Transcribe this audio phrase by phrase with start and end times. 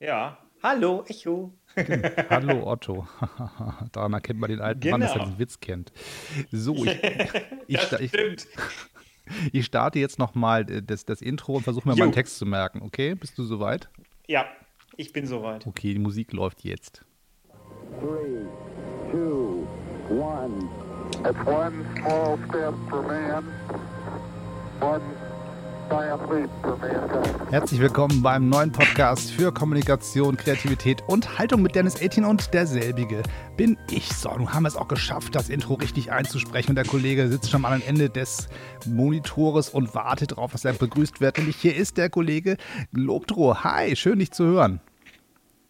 [0.00, 0.38] Ja.
[0.62, 1.52] Hallo, Echo.
[2.30, 3.06] Hallo Otto.
[3.92, 4.94] Daran erkennt man den alten genau.
[4.94, 5.30] Mann, dass er genau.
[5.30, 5.92] den Witz kennt.
[6.52, 7.02] So, ich,
[7.66, 8.46] ich, ich,
[9.52, 12.04] ich starte jetzt nochmal das, das Intro und versuche mir jo.
[12.04, 12.82] meinen Text zu merken.
[12.82, 13.88] Okay, bist du soweit?
[14.26, 14.46] Ja,
[14.96, 15.66] ich bin soweit.
[15.66, 17.04] Okay, die Musik läuft jetzt.
[18.00, 18.46] Three,
[19.10, 19.66] two,
[20.10, 20.68] one.
[21.24, 23.44] It's one small step for man,
[24.80, 25.02] one
[27.50, 33.22] Herzlich willkommen beim neuen Podcast für Kommunikation, Kreativität und Haltung mit Dennis 18 und derselbige
[33.56, 34.08] bin ich.
[34.08, 37.50] So, nun haben wir es auch geschafft, das Intro richtig einzusprechen und der Kollege sitzt
[37.50, 38.48] schon mal am Ende des
[38.86, 41.38] Monitores und wartet darauf, dass er begrüßt wird.
[41.38, 42.58] Nämlich hier ist der Kollege
[42.92, 43.64] Lobdro.
[43.64, 44.80] Hi, schön dich zu hören.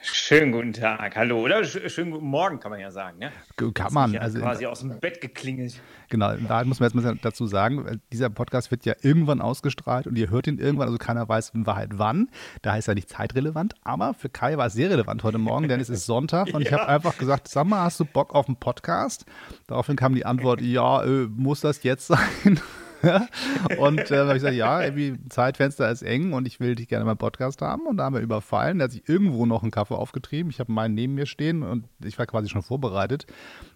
[0.01, 3.33] Schönen guten Tag, hallo oder schönen guten Morgen kann man ja sagen, ne?
[3.75, 5.81] Kann man, ja also quasi aus dem Bett geklingelt.
[6.09, 10.17] Genau, da muss man jetzt mal dazu sagen, dieser Podcast wird ja irgendwann ausgestrahlt und
[10.17, 12.29] ihr hört ihn irgendwann, also keiner weiß in Wahrheit wann.
[12.63, 15.81] Da heißt er nicht zeitrelevant, aber für Kai war es sehr relevant heute Morgen, denn
[15.81, 16.69] es ist Sonntag und ja.
[16.69, 19.27] ich habe einfach gesagt, sag mal, hast du Bock auf einen Podcast?
[19.67, 22.61] Daraufhin kam die Antwort, ja, äh, muss das jetzt sein?
[23.79, 27.05] und äh, habe ich gesagt, ja, irgendwie Zeitfenster ist eng und ich will dich gerne
[27.05, 27.87] mal Podcast haben.
[27.87, 28.79] Und da haben wir überfallen.
[28.79, 30.51] Da hat sich irgendwo noch einen Kaffee aufgetrieben.
[30.51, 33.27] Ich habe meinen neben mir stehen und ich war quasi schon vorbereitet,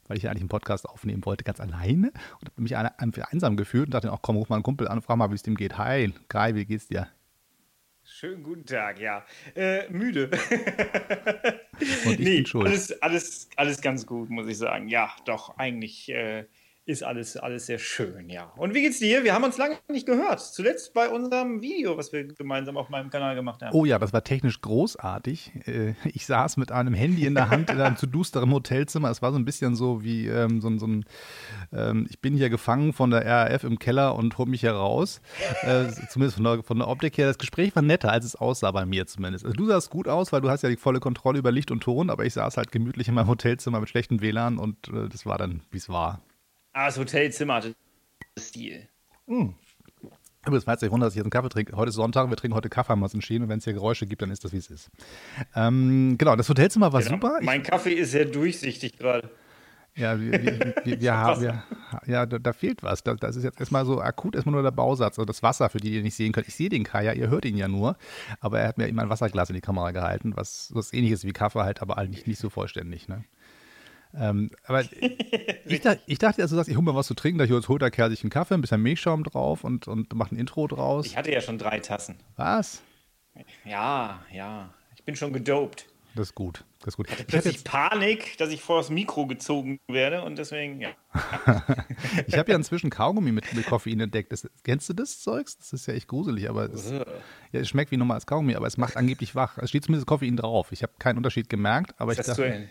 [0.08, 2.08] weil ich ja eigentlich einen Podcast aufnehmen wollte, ganz alleine.
[2.40, 4.98] Und habe mich einfach einsam gefühlt und dachte, auch komm, ruf mal einen Kumpel an
[4.98, 5.78] und frag mal, wie es dem geht.
[5.78, 7.08] Hi, Kai, wie geht's dir?
[8.04, 9.24] Schönen guten Tag, ja.
[9.54, 10.30] Äh, müde.
[12.04, 12.66] Und ich nee, bin schuld.
[12.66, 14.88] Alles, alles, alles ganz gut, muss ich sagen.
[14.88, 16.46] Ja, doch, eigentlich äh,
[16.84, 18.52] ist alles, alles sehr schön, ja.
[18.56, 19.22] Und wie geht's dir?
[19.22, 20.40] Wir haben uns lange nicht gehört.
[20.40, 23.72] Zuletzt bei unserem Video, was wir gemeinsam auf meinem Kanal gemacht haben.
[23.72, 25.52] Oh ja, das war technisch großartig.
[25.66, 29.10] Äh, ich saß mit einem Handy in der Hand in einem zu düsteren Hotelzimmer.
[29.10, 31.04] Es war so ein bisschen so wie ähm, so, so, ein,
[31.72, 35.20] ähm, ich bin hier gefangen von der RAF im Keller und hol mich heraus.
[35.62, 37.28] Äh, zumindest von der, von der Optik her.
[37.28, 39.44] Das Gespräch war netter, als es aussah bei mir zumindest.
[39.44, 41.80] Also du sahst gut aus, weil du hast ja die volle Kontrolle über Licht und
[41.80, 45.26] Ton, aber ich saß halt gemütlich in meinem Hotelzimmer mit schlechtem WLAN und äh, das
[45.26, 46.20] war dann, wie es war.
[46.72, 47.74] Ah, das Hotelzimmer hatte
[48.38, 48.88] Stil.
[49.26, 49.54] Mhm.
[50.44, 52.56] Übrigens, falls ihr wundert, dass ich jetzt einen Kaffee trinke, heute ist Sonntag, wir trinken
[52.56, 54.52] heute Kaffee, haben wir uns entschieden und wenn es hier Geräusche gibt, dann ist das,
[54.52, 54.90] wie es ist.
[55.54, 57.14] Ähm, genau, das Hotelzimmer war genau.
[57.14, 57.38] super.
[57.42, 59.30] Mein Kaffee ist sehr durchsichtig gerade.
[59.94, 61.62] Ja, wir, wir, wir, wir haben,
[62.06, 63.04] ja, da, da, fehlt was.
[63.04, 65.78] Da, das ist jetzt erstmal so akut, erstmal nur der Bausatz und das Wasser, für
[65.78, 66.48] die, die ihr nicht sehen könnt.
[66.48, 67.96] Ich sehe den Kai ja, ihr hört ihn ja nur,
[68.40, 71.32] aber er hat mir immer ein Wasserglas in die Kamera gehalten, was was ähnliches wie
[71.32, 73.24] Kaffee halt, aber eigentlich nicht so vollständig, ne?
[74.14, 74.82] Ähm, aber
[75.64, 77.82] ich, dachte, ich dachte, also, du sagst, ich hole mir was zu trinken, da holt
[77.82, 81.06] der Kerl sich einen Kaffee, ein bisschen Milchschaum drauf und, und macht ein Intro draus.
[81.06, 82.16] Ich hatte ja schon drei Tassen.
[82.36, 82.82] Was?
[83.64, 84.74] Ja, ja.
[84.96, 85.86] Ich bin schon gedopt.
[86.14, 86.64] Das ist gut.
[86.80, 87.06] Das ist gut.
[87.06, 90.90] Ich hatte plötzlich ich Panik, dass ich vor das Mikro gezogen werde und deswegen, ja.
[92.26, 94.30] ich habe ja inzwischen Kaugummi mit, mit Koffein entdeckt.
[94.30, 95.56] Das, kennst du das Zeugs?
[95.56, 97.04] Das ist ja echt gruselig, aber es, ja,
[97.52, 99.56] es schmeckt wie normales Kaugummi, aber es macht angeblich wach.
[99.58, 100.72] Es steht zumindest Koffein drauf.
[100.72, 102.68] Ich habe keinen Unterschied gemerkt, aber ist ich dachte.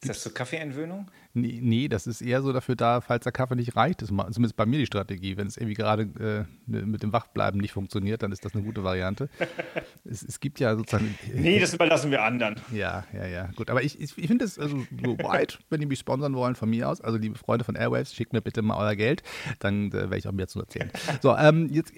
[0.00, 1.10] Ist das zur Kaffeeentwöhnung?
[1.34, 4.00] Nee, nee, das ist eher so dafür da, falls der Kaffee nicht reicht.
[4.00, 5.36] Ist zumindest bei mir die Strategie.
[5.36, 8.84] Wenn es irgendwie gerade äh, mit dem Wachbleiben nicht funktioniert, dann ist das eine gute
[8.84, 9.28] Variante.
[10.04, 11.18] es, es, gibt ja sozusagen.
[11.34, 12.56] Nee, das überlassen wir anderen.
[12.72, 13.50] Ja, ja, ja.
[13.56, 16.54] Gut, aber ich, ich, ich finde es also so weit, wenn die mich sponsern wollen
[16.54, 17.00] von mir aus.
[17.00, 19.24] Also, liebe Freunde von Airwaves, schickt mir bitte mal euer Geld.
[19.58, 20.90] Dann äh, werde ich auch mehr zu erzählen.
[21.22, 21.92] So, ähm, jetzt.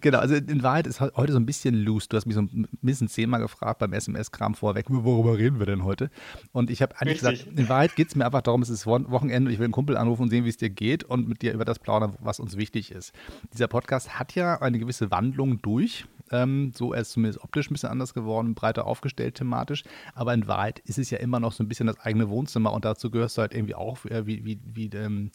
[0.00, 2.08] Genau, also in Wahrheit ist heute so ein bisschen loose.
[2.08, 5.84] Du hast mich so ein bisschen zehnmal gefragt beim SMS-Kram vorweg, worüber reden wir denn
[5.84, 6.10] heute?
[6.52, 7.44] Und ich habe eigentlich Richtig.
[7.44, 9.96] gesagt, in Wahrheit geht es mir einfach darum, es ist Wochenende, ich will einen Kumpel
[9.96, 12.56] anrufen und sehen, wie es dir geht und mit dir über das plaudern, was uns
[12.56, 13.12] wichtig ist.
[13.52, 16.06] Dieser Podcast hat ja eine gewisse Wandlung durch.
[16.32, 19.84] Ähm, so, er ist zumindest optisch ein bisschen anders geworden, breiter aufgestellt thematisch.
[20.14, 22.84] Aber in Wahrheit ist es ja immer noch so ein bisschen das eigene Wohnzimmer und
[22.84, 25.30] dazu gehörst du halt irgendwie auch äh, wie, wie, wie ähm,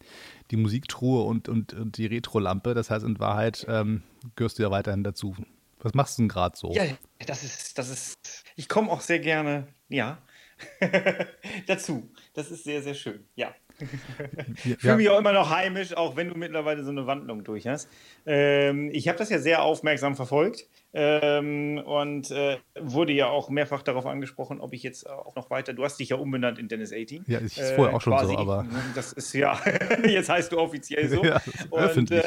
[0.52, 2.74] die Musiktruhe und, und, und die Retro-Lampe.
[2.74, 4.03] Das heißt, in Wahrheit ähm,
[4.36, 5.36] gehörst du ja weiterhin dazu.
[5.80, 6.72] Was machst du denn gerade so?
[6.74, 6.84] Ja,
[7.25, 10.18] das ist, das ist, ich komme auch sehr gerne, ja,
[11.68, 12.09] dazu.
[12.34, 13.53] Das ist sehr, sehr schön, ja.
[14.66, 17.68] Ich fühle mich auch immer noch heimisch, auch wenn du mittlerweile so eine Wandlung durch
[17.68, 17.90] hast.
[18.25, 23.83] Ähm, ich habe das ja sehr aufmerksam verfolgt ähm, und äh, wurde ja auch mehrfach
[23.83, 25.74] darauf angesprochen, ob ich jetzt auch noch weiter.
[25.74, 27.25] Du hast dich ja umbenannt in Dennis 18.
[27.27, 28.65] Ja, ich ist vorher auch schon quasi, so, aber.
[28.95, 29.60] Das ist ja,
[30.07, 31.24] jetzt heißt du offiziell so.
[31.24, 32.12] Ja, und.
[32.12, 32.24] Äh,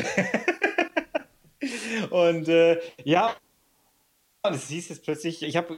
[2.11, 3.35] und äh, ja,
[4.43, 5.77] das hieß jetzt plötzlich, ich habe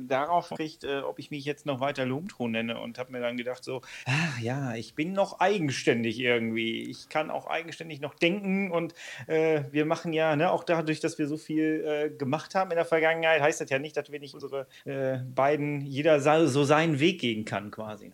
[0.00, 3.36] darauf kriegt, äh, ob ich mich jetzt noch weiter Lomtro nenne und habe mir dann
[3.36, 6.82] gedacht so, ach ja, ich bin noch eigenständig irgendwie.
[6.82, 8.94] Ich kann auch eigenständig noch denken und
[9.26, 12.76] äh, wir machen ja, ne, auch dadurch, dass wir so viel äh, gemacht haben in
[12.76, 17.00] der Vergangenheit, heißt das ja nicht, dass wir nicht unsere äh, beiden, jeder so seinen
[17.00, 18.12] Weg gehen kann quasi.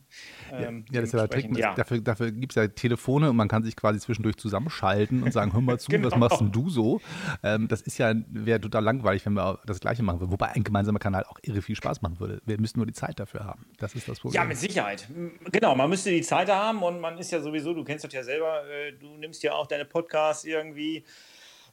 [0.52, 1.56] Ähm, ja, das ist ja der Trick.
[1.56, 1.75] Ja.
[1.75, 5.52] Dafür, dafür gibt es ja Telefone und man kann sich quasi zwischendurch zusammenschalten und sagen,
[5.52, 6.11] hör mal zu, genau.
[6.11, 7.00] was machst denn du so?
[7.43, 10.32] Ähm, das ist ja, wäre total langweilig, wenn wir das Gleiche machen würden.
[10.32, 12.41] Wobei ein gemeinsamer Kanal auch irre viel Spaß machen würde.
[12.45, 13.67] Wir müssten nur die Zeit dafür haben.
[13.79, 14.41] Das ist das Problem.
[14.41, 15.09] Ja, mit Sicherheit.
[15.51, 18.23] Genau, man müsste die Zeit haben und man ist ja sowieso, du kennst das ja
[18.23, 21.05] selber, äh, du nimmst ja auch deine Podcasts irgendwie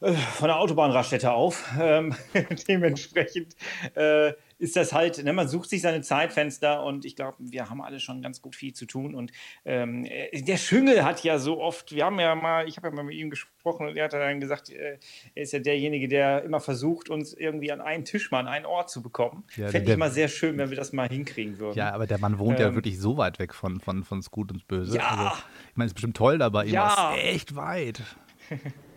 [0.01, 1.69] äh, von der Autobahnraststätte auf.
[1.79, 2.15] Ähm,
[2.67, 3.55] dementsprechend
[3.95, 7.81] äh, ist das halt, ne, man sucht sich seine Zeitfenster und ich glaube, wir haben
[7.81, 9.15] alle schon ganz gut viel zu tun.
[9.15, 9.31] Und
[9.63, 12.93] ähm, äh, der Schüngel hat ja so oft, wir haben ja mal, ich habe ja
[12.93, 14.97] mal mit ihm gesprochen und er hat dann gesagt, äh,
[15.33, 18.65] er ist ja derjenige, der immer versucht, uns irgendwie an einen Tisch mal an einen
[18.65, 19.45] Ort zu bekommen.
[19.55, 21.77] Ja, Fände ich mal sehr schön, wenn wir das mal hinkriegen würden.
[21.77, 24.51] Ja, aber der Mann wohnt ähm, ja wirklich so weit weg von, von, von Gut
[24.51, 24.97] und Böse.
[24.97, 25.07] Ja.
[25.07, 27.13] Also, ich meine, es ist bestimmt toll dabei, ja.
[27.15, 28.03] ist echt weit.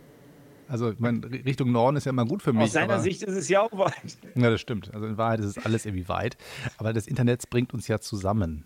[0.73, 2.63] Also, ich meine, Richtung Norden ist ja immer gut für mich.
[2.63, 4.17] Aus seiner Sicht ist es ja auch weit.
[4.33, 4.91] Ja, das stimmt.
[4.91, 6.35] Also in Wahrheit ist es alles irgendwie weit.
[6.79, 8.65] Aber das Internet bringt uns ja zusammen.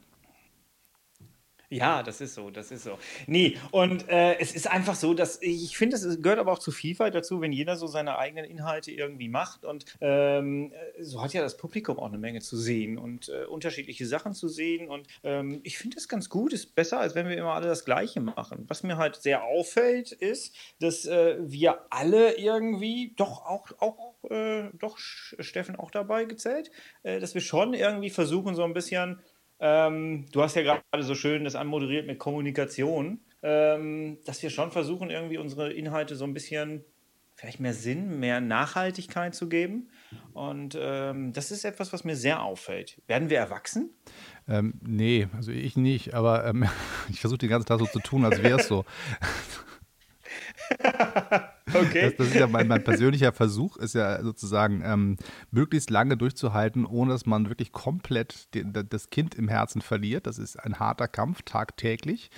[1.70, 2.98] Ja, das ist so, das ist so.
[3.26, 6.72] Nee, und äh, es ist einfach so, dass ich finde, es gehört aber auch zu
[6.72, 9.66] Vielfalt dazu, wenn jeder so seine eigenen Inhalte irgendwie macht.
[9.66, 10.72] Und ähm,
[11.02, 14.48] so hat ja das Publikum auch eine Menge zu sehen und äh, unterschiedliche Sachen zu
[14.48, 14.88] sehen.
[14.88, 17.84] Und ähm, ich finde es ganz gut, ist besser, als wenn wir immer alle das
[17.84, 18.64] Gleiche machen.
[18.70, 24.70] Was mir halt sehr auffällt, ist, dass äh, wir alle irgendwie, doch auch, auch äh,
[24.80, 26.72] doch Steffen auch dabei gezählt,
[27.04, 29.20] äh, dass wir schon irgendwie versuchen, so ein bisschen
[29.60, 34.72] ähm, du hast ja gerade so schön das anmoderiert mit Kommunikation, ähm, dass wir schon
[34.72, 36.84] versuchen, irgendwie unsere Inhalte so ein bisschen
[37.38, 39.90] vielleicht mehr Sinn, mehr Nachhaltigkeit zu geben.
[40.34, 43.00] Und ähm, das ist etwas, was mir sehr auffällt.
[43.06, 43.92] Werden wir erwachsen?
[44.48, 46.68] Ähm, nee, also ich nicht, aber ähm,
[47.10, 48.86] ich versuche den ganzen Tag so zu tun, als wäre es so.
[51.74, 52.02] Okay.
[52.02, 55.18] Das, das, ist ja mein, mein, persönlicher Versuch, ist ja sozusagen ähm,
[55.52, 60.28] möglichst lange durchzuhalten, ohne dass man wirklich komplett den, das Kind im Herzen verliert.
[60.28, 62.32] Das ist ein harter Kampf, tagtäglich.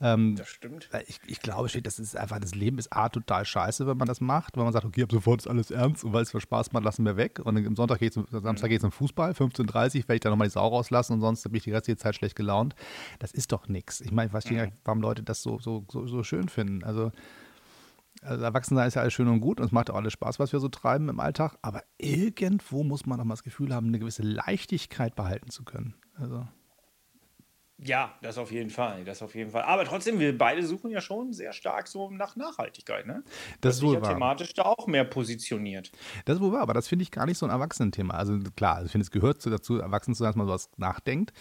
[0.00, 0.90] Ähm, das stimmt.
[1.06, 4.20] Ich, ich glaube, das ist einfach, das Leben ist A, total scheiße, wenn man das
[4.20, 6.72] macht, weil man sagt, okay, ab sofort ist alles ernst und weil es für Spaß
[6.72, 7.40] macht, lassen wir weg.
[7.44, 10.48] Und am Sonntag geht's, Samstag geht es zum Fußball, 15.30 Uhr werde ich da nochmal
[10.48, 12.74] die Sau rauslassen und sonst bin ich die restliche Zeit schlecht gelaunt.
[13.20, 14.00] Das ist doch nichts.
[14.00, 16.82] Ich meine, ich weiß nicht, warum Leute das so, so, so, so schön finden.
[16.82, 17.12] Also
[18.22, 20.52] also Erwachsensein ist ja alles schön und gut und es macht auch alles Spaß, was
[20.52, 21.56] wir so treiben im Alltag.
[21.62, 25.94] Aber irgendwo muss man auch mal das Gefühl haben, eine gewisse Leichtigkeit behalten zu können.
[26.14, 26.46] Also.
[27.84, 29.62] Ja, das auf jeden Fall, das auf jeden Fall.
[29.62, 33.24] Aber trotzdem, wir beide suchen ja schon sehr stark so nach Nachhaltigkeit, ne?
[33.60, 35.90] Das, ist wohl ja thematisch da auch mehr positioniert.
[36.24, 38.14] Das ist wohl wahr, aber das finde ich gar nicht so ein Erwachsenenthema.
[38.14, 41.32] Also klar, ich finde, es gehört dazu, erwachsen zu sein, dass man sowas nachdenkt.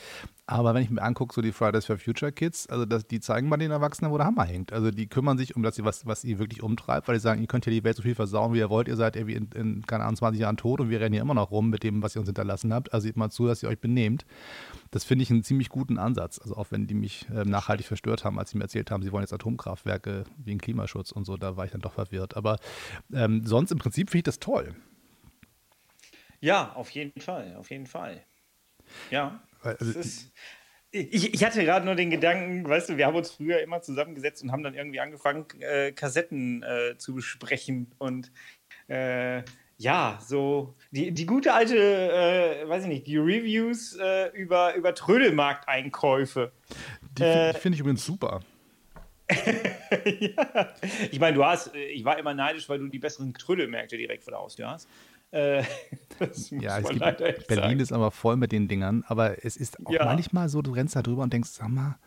[0.48, 3.48] Aber wenn ich mir angucke, so die Fridays for Future Kids, also das, die zeigen
[3.48, 4.74] mal den Erwachsenen, wo der Hammer hängt.
[4.74, 7.48] Also die kümmern sich um das, was, was sie wirklich umtreibt, weil die sagen, ihr
[7.48, 8.88] könnt ja die Welt so viel versauen, wie ihr wollt.
[8.88, 11.36] Ihr seid irgendwie in, in keine Ahnung, 20 Jahren tot und wir rennen hier immer
[11.36, 12.92] noch rum mit dem, was ihr uns hinterlassen habt.
[12.94, 14.26] Also seht mal zu, dass ihr euch benehmt.
[14.92, 16.38] Das finde ich einen ziemlich guten Ansatz.
[16.40, 19.12] Also auch wenn die mich äh, nachhaltig verstört haben, als sie mir erzählt haben, sie
[19.12, 22.36] wollen jetzt Atomkraftwerke wegen Klimaschutz und so, da war ich dann doch verwirrt.
[22.36, 22.60] Aber
[23.14, 24.76] ähm, sonst im Prinzip finde ich das toll.
[26.42, 28.22] Ja, auf jeden Fall, auf jeden Fall.
[29.10, 29.42] Ja.
[29.62, 30.32] Also, ist,
[30.90, 34.44] ich, ich, hatte gerade nur den Gedanken, weißt du, wir haben uns früher immer zusammengesetzt
[34.44, 38.32] und haben dann irgendwie angefangen, äh, Kassetten äh, zu besprechen und
[38.88, 39.44] äh,
[39.82, 44.94] ja, so die, die gute alte, äh, weiß ich nicht, die Reviews äh, über, über
[44.94, 46.52] Trödelmarkteinkäufe.
[47.18, 48.42] Die, äh, finde ich übrigens super.
[49.32, 50.74] ja.
[51.10, 54.24] Ich meine, du hast, äh, ich war immer neidisch, weil du die besseren Trödelmärkte direkt
[54.24, 54.88] vor der Haustür hast.
[55.32, 55.60] Äh,
[56.52, 57.00] ja, es gibt,
[57.48, 57.80] Berlin sagen.
[57.80, 60.06] ist aber voll mit den Dingern, aber es ist auch ja.
[60.06, 61.98] manchmal so, du rennst da drüber und denkst, sag mal,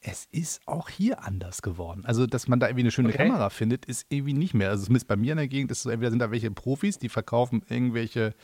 [0.00, 2.04] es ist auch hier anders geworden.
[2.04, 3.18] Also, dass man da irgendwie eine schöne okay.
[3.18, 4.70] Kamera findet, ist irgendwie nicht mehr.
[4.70, 7.08] Also, zumindest bei mir in der Gegend ist so, entweder sind da welche Profis, die
[7.08, 8.34] verkaufen irgendwelche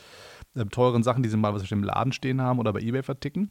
[0.55, 3.51] äh, teuren Sachen, die sie mal was im Laden stehen haben oder bei Ebay verticken.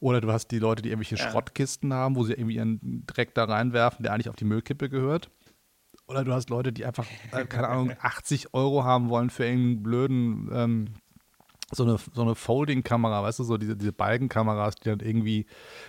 [0.00, 1.30] Oder du hast die Leute, die irgendwelche ja.
[1.30, 5.30] Schrottkisten haben, wo sie irgendwie ihren Dreck da reinwerfen, der eigentlich auf die Müllkippe gehört.
[6.06, 9.82] Oder du hast Leute, die einfach, äh, keine Ahnung, 80 Euro haben wollen für irgendeinen
[9.82, 10.84] blöden ähm,
[11.74, 15.46] so eine, so eine Folding-Kamera, weißt du, so diese, diese Balkenkameras, die dann irgendwie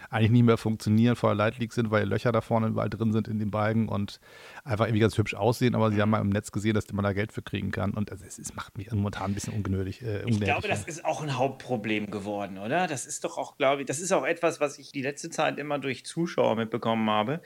[0.10, 3.40] eigentlich nicht mehr funktionieren, voller Lightleak sind, weil Löcher da vorne überall drin sind in
[3.40, 4.20] den Balken und
[4.63, 7.13] einfach irgendwie ganz hübsch aussehen, aber sie haben mal im Netz gesehen, dass man da
[7.13, 10.02] Geld für kriegen kann und es, es macht mich momentan ein bisschen ungenötig.
[10.02, 12.88] Äh, ich glaube, das ist auch ein Hauptproblem geworden, oder?
[12.88, 15.58] Das ist doch auch, glaube ich, das ist auch etwas, was ich die letzte Zeit
[15.58, 17.42] immer durch Zuschauer mitbekommen habe,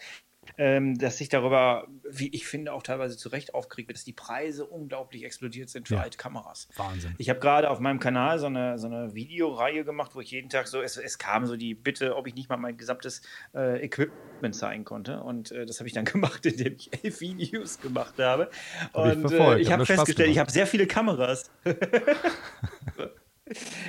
[0.57, 4.13] ähm, dass sich darüber, wie ich finde, auch teilweise zu Recht aufgeregt wird, dass die
[4.13, 6.01] Preise unglaublich explodiert sind für ja.
[6.01, 6.67] alte Kameras.
[6.75, 7.15] Wahnsinn.
[7.17, 10.49] Ich habe gerade auf meinem Kanal so eine, so eine Videoreihe gemacht, wo ich jeden
[10.49, 13.21] Tag so, es, es kam so die Bitte, ob ich nicht mal mein gesamtes
[13.53, 15.21] äh, Equipment zeigen konnte.
[15.21, 18.49] Und äh, das habe ich dann gemacht, indem ich elf Videos gemacht habe.
[18.93, 21.49] Hab und ich, äh, ich habe festgestellt, ich habe sehr viele Kameras.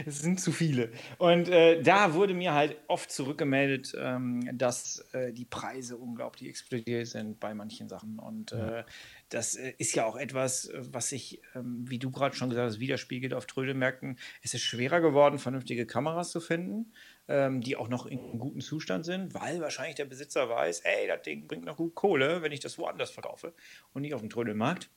[0.06, 0.90] Es sind zu viele.
[1.18, 7.06] Und äh, da wurde mir halt oft zurückgemeldet, ähm, dass äh, die Preise unglaublich explodiert
[7.06, 8.18] sind bei manchen Sachen.
[8.18, 8.84] Und äh,
[9.28, 12.80] das äh, ist ja auch etwas, was sich, ähm, wie du gerade schon gesagt hast,
[12.80, 14.18] widerspiegelt auf Trödelmärkten.
[14.42, 16.92] Es ist schwerer geworden, vernünftige Kameras zu finden,
[17.28, 21.22] ähm, die auch noch in gutem Zustand sind, weil wahrscheinlich der Besitzer weiß, ey, das
[21.22, 23.52] Ding bringt noch gut Kohle, wenn ich das woanders verkaufe
[23.92, 24.90] und nicht auf dem Trödelmarkt.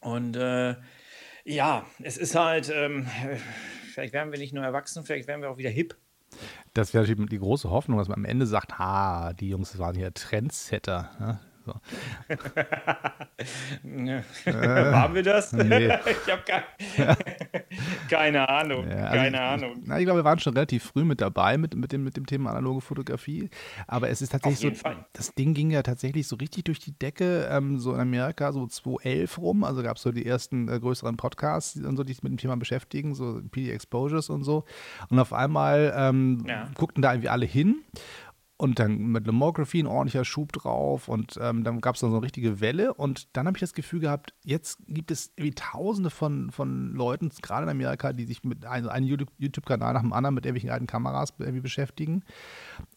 [0.00, 0.76] Und äh,
[1.44, 3.06] ja, es ist halt, ähm,
[3.92, 5.96] vielleicht werden wir nicht nur erwachsen, vielleicht werden wir auch wieder hip.
[6.74, 10.14] Das wäre die große Hoffnung, dass man am Ende sagt, ha, die Jungs waren hier
[10.14, 11.10] Trendsetter.
[11.18, 11.40] Ne?
[11.70, 11.80] So.
[14.44, 15.52] Waren wir das?
[15.52, 15.86] Nee.
[16.26, 16.64] ich habe keine,
[18.10, 18.88] keine Ahnung.
[18.88, 19.82] Ja, also keine ich, Ahnung.
[19.84, 22.26] Na, ich glaube, wir waren schon relativ früh mit dabei mit, mit, dem, mit dem
[22.26, 23.50] Thema analoge Fotografie.
[23.86, 25.04] Aber es ist tatsächlich so, Fall.
[25.12, 28.66] das Ding ging ja tatsächlich so richtig durch die Decke, ähm, so in Amerika, so
[28.66, 29.64] 2011 rum.
[29.64, 32.38] Also gab es so die ersten äh, größeren Podcasts und so, die sich mit dem
[32.38, 34.64] Thema beschäftigen, so PD Exposures und so.
[35.08, 36.68] Und auf einmal ähm, ja.
[36.74, 37.84] guckten da irgendwie alle hin.
[38.60, 42.16] Und dann mit Lomography ein ordentlicher Schub drauf und ähm, dann gab es dann so
[42.16, 46.10] eine richtige Welle und dann habe ich das Gefühl gehabt, jetzt gibt es irgendwie tausende
[46.10, 49.06] von, von Leuten, gerade in Amerika, die sich mit einem, einem
[49.38, 52.22] YouTube-Kanal nach dem anderen mit irgendwelchen alten Kameras irgendwie beschäftigen.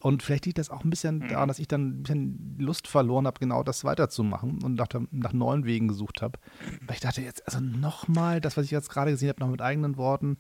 [0.02, 1.30] Und vielleicht liegt das auch ein bisschen mhm.
[1.30, 5.32] daran, dass ich dann ein bisschen Lust verloren habe, genau das weiterzumachen und nach, nach
[5.32, 6.40] neuen Wegen gesucht habe.
[6.86, 9.62] Weil ich dachte jetzt, also nochmal, das, was ich jetzt gerade gesehen habe, noch mit
[9.62, 10.40] eigenen Worten,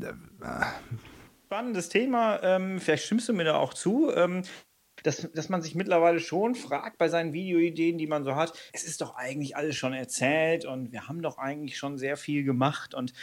[0.00, 0.14] äh,
[1.50, 2.40] spannendes Thema.
[2.44, 4.12] Ähm, vielleicht stimmst du mir da auch zu.
[4.14, 4.42] Ähm,
[5.02, 8.84] dass, dass man sich mittlerweile schon fragt bei seinen Videoideen, die man so hat, es
[8.84, 12.94] ist doch eigentlich alles schon erzählt und wir haben doch eigentlich schon sehr viel gemacht
[12.94, 13.14] und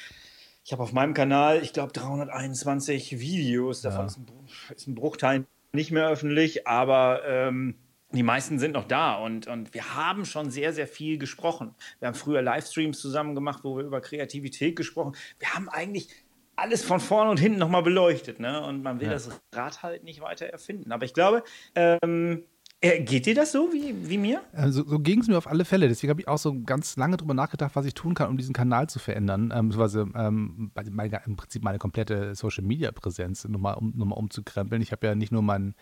[0.66, 4.06] ich habe auf meinem Kanal, ich glaube, 321 Videos, davon ja.
[4.08, 4.28] ist, ein,
[4.76, 7.76] ist, ein, Bruchteil nicht mehr öffentlich, aber ähm,
[8.12, 11.76] die meisten sind noch da und, und wir haben schon sehr, sehr viel gesprochen.
[12.00, 15.40] Wir haben früher Livestreams zusammen gemacht, wo wir über Kreativität gesprochen haben.
[15.40, 16.10] Wir haben eigentlich
[16.58, 18.40] alles von vorne und hinten nochmal beleuchtet.
[18.40, 18.62] Ne?
[18.64, 19.14] Und man will ja.
[19.14, 20.92] das Rad halt nicht weiter erfinden.
[20.92, 21.44] Aber ich glaube,
[21.76, 22.44] ähm,
[22.80, 24.42] äh, geht dir das so wie, wie mir?
[24.54, 25.88] Also, so ging es mir auf alle Fälle.
[25.88, 28.54] Deswegen habe ich auch so ganz lange drüber nachgedacht, was ich tun kann, um diesen
[28.54, 29.52] Kanal zu verändern.
[29.56, 34.82] Ähm, beziehungsweise ähm, meine, im Prinzip meine komplette Social Media Präsenz nochmal um, noch umzukrempeln.
[34.84, 35.74] Ich habe ja nicht nur meinen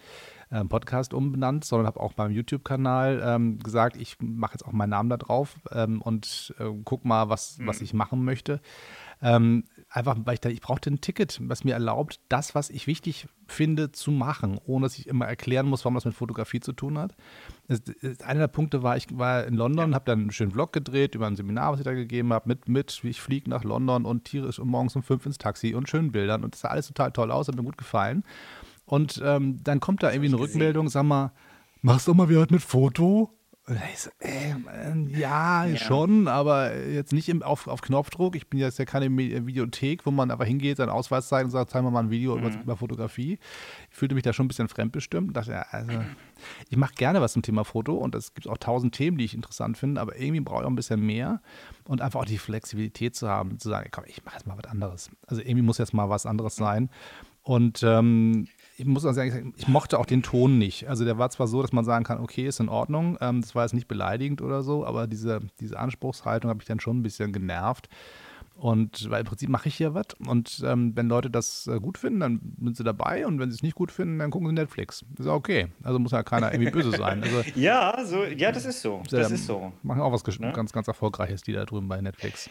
[0.51, 4.91] ähm, Podcast umbenannt, sondern habe auch beim YouTube-Kanal ähm, gesagt, ich mache jetzt auch meinen
[4.91, 7.67] Namen da drauf ähm, und äh, guck mal, was, mhm.
[7.67, 8.61] was ich machen möchte.
[9.21, 12.87] Ähm, einfach, weil ich da, ich brauchte ein Ticket, was mir erlaubt, das, was ich
[12.87, 16.73] wichtig finde, zu machen, ohne dass ich immer erklären muss, warum das mit Fotografie zu
[16.73, 17.15] tun hat.
[17.67, 19.95] Das, das, einer der Punkte war, ich war in London, ja.
[19.95, 22.67] habe dann einen schönen Vlog gedreht über ein Seminar, was ich da gegeben habe, mit,
[22.67, 26.11] mit, ich fliege nach London und tierisch um morgens um fünf ins Taxi und schönen
[26.11, 28.23] Bildern und das sah alles total toll aus, hat mir gut gefallen.
[28.85, 31.31] Und ähm, dann kommt da irgendwie eine Rückmeldung, sag mal,
[31.81, 33.31] machst du mal wieder mit Foto?
[33.67, 33.73] So,
[34.19, 34.53] äh,
[35.07, 38.35] ja, ja, schon, aber jetzt nicht im, auf, auf Knopfdruck.
[38.35, 41.71] Ich bin jetzt ja keine Videothek, wo man einfach hingeht, seinen Ausweis zeigt und sagt,
[41.71, 42.61] zeig mir mal ein Video mhm.
[42.61, 43.39] über, Fotografie.
[43.89, 45.35] Ich fühlte mich da schon ein bisschen fremdbestimmt.
[45.35, 45.93] Dachte, ja, also,
[46.69, 49.33] ich mache gerne was zum Thema Foto und es gibt auch tausend Themen, die ich
[49.33, 51.41] interessant finde, aber irgendwie brauche ich auch ein bisschen mehr
[51.85, 54.69] und einfach auch die Flexibilität zu haben, zu sagen, komm, ich mache jetzt mal was
[54.69, 55.09] anderes.
[55.25, 56.91] Also irgendwie muss jetzt mal was anderes sein.
[57.41, 60.87] Und ähm, ich muss also sagen, ich mochte auch den Ton nicht.
[60.87, 63.55] Also der war zwar so, dass man sagen kann, okay, ist in Ordnung, ähm, das
[63.55, 67.03] war jetzt nicht beleidigend oder so, aber diese, diese Anspruchshaltung habe ich dann schon ein
[67.03, 67.87] bisschen genervt.
[68.57, 71.97] Und weil im Prinzip mache ich hier was und ähm, wenn Leute das äh, gut
[71.97, 74.53] finden, dann sind sie dabei und wenn sie es nicht gut finden, dann gucken sie
[74.53, 75.03] Netflix.
[75.19, 75.67] ist auch okay.
[75.83, 77.21] Also muss ja keiner irgendwie böse sein.
[77.21, 79.03] Also, ja, so, ja, das ist so.
[79.09, 79.73] Das ist so.
[79.83, 80.53] Machen auch was ne?
[80.53, 82.49] ganz, ganz Erfolgreiches, die da drüben bei Netflix.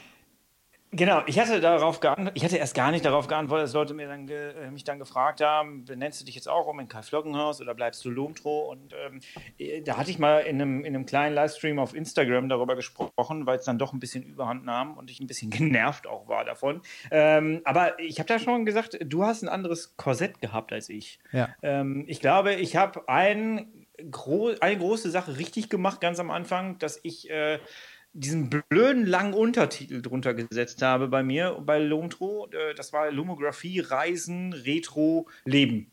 [0.96, 4.06] Genau, ich hatte darauf geantwortet, ich hatte erst gar nicht darauf geantwortet, dass Leute mir
[4.06, 7.60] dann äh, mich dann gefragt haben, benennst du dich jetzt auch um in Kai Flockenhaus
[7.60, 8.70] oder bleibst du Lomtro?
[8.70, 9.20] Und ähm,
[9.58, 13.44] äh, da hatte ich mal in einem, in einem kleinen Livestream auf Instagram darüber gesprochen,
[13.44, 16.44] weil es dann doch ein bisschen überhand nahm und ich ein bisschen genervt auch war
[16.44, 16.80] davon.
[17.10, 21.18] Ähm, aber ich habe da schon gesagt, du hast ein anderes Korsett gehabt als ich.
[21.32, 21.48] Ja.
[21.62, 26.78] Ähm, ich glaube, ich habe ein gro eine große Sache richtig gemacht ganz am Anfang,
[26.78, 27.58] dass ich äh,
[28.14, 32.48] diesen blöden langen Untertitel drunter gesetzt habe bei mir, bei Lomtro.
[32.52, 35.90] Äh, das war Lomographie, Reisen, Retro, Leben.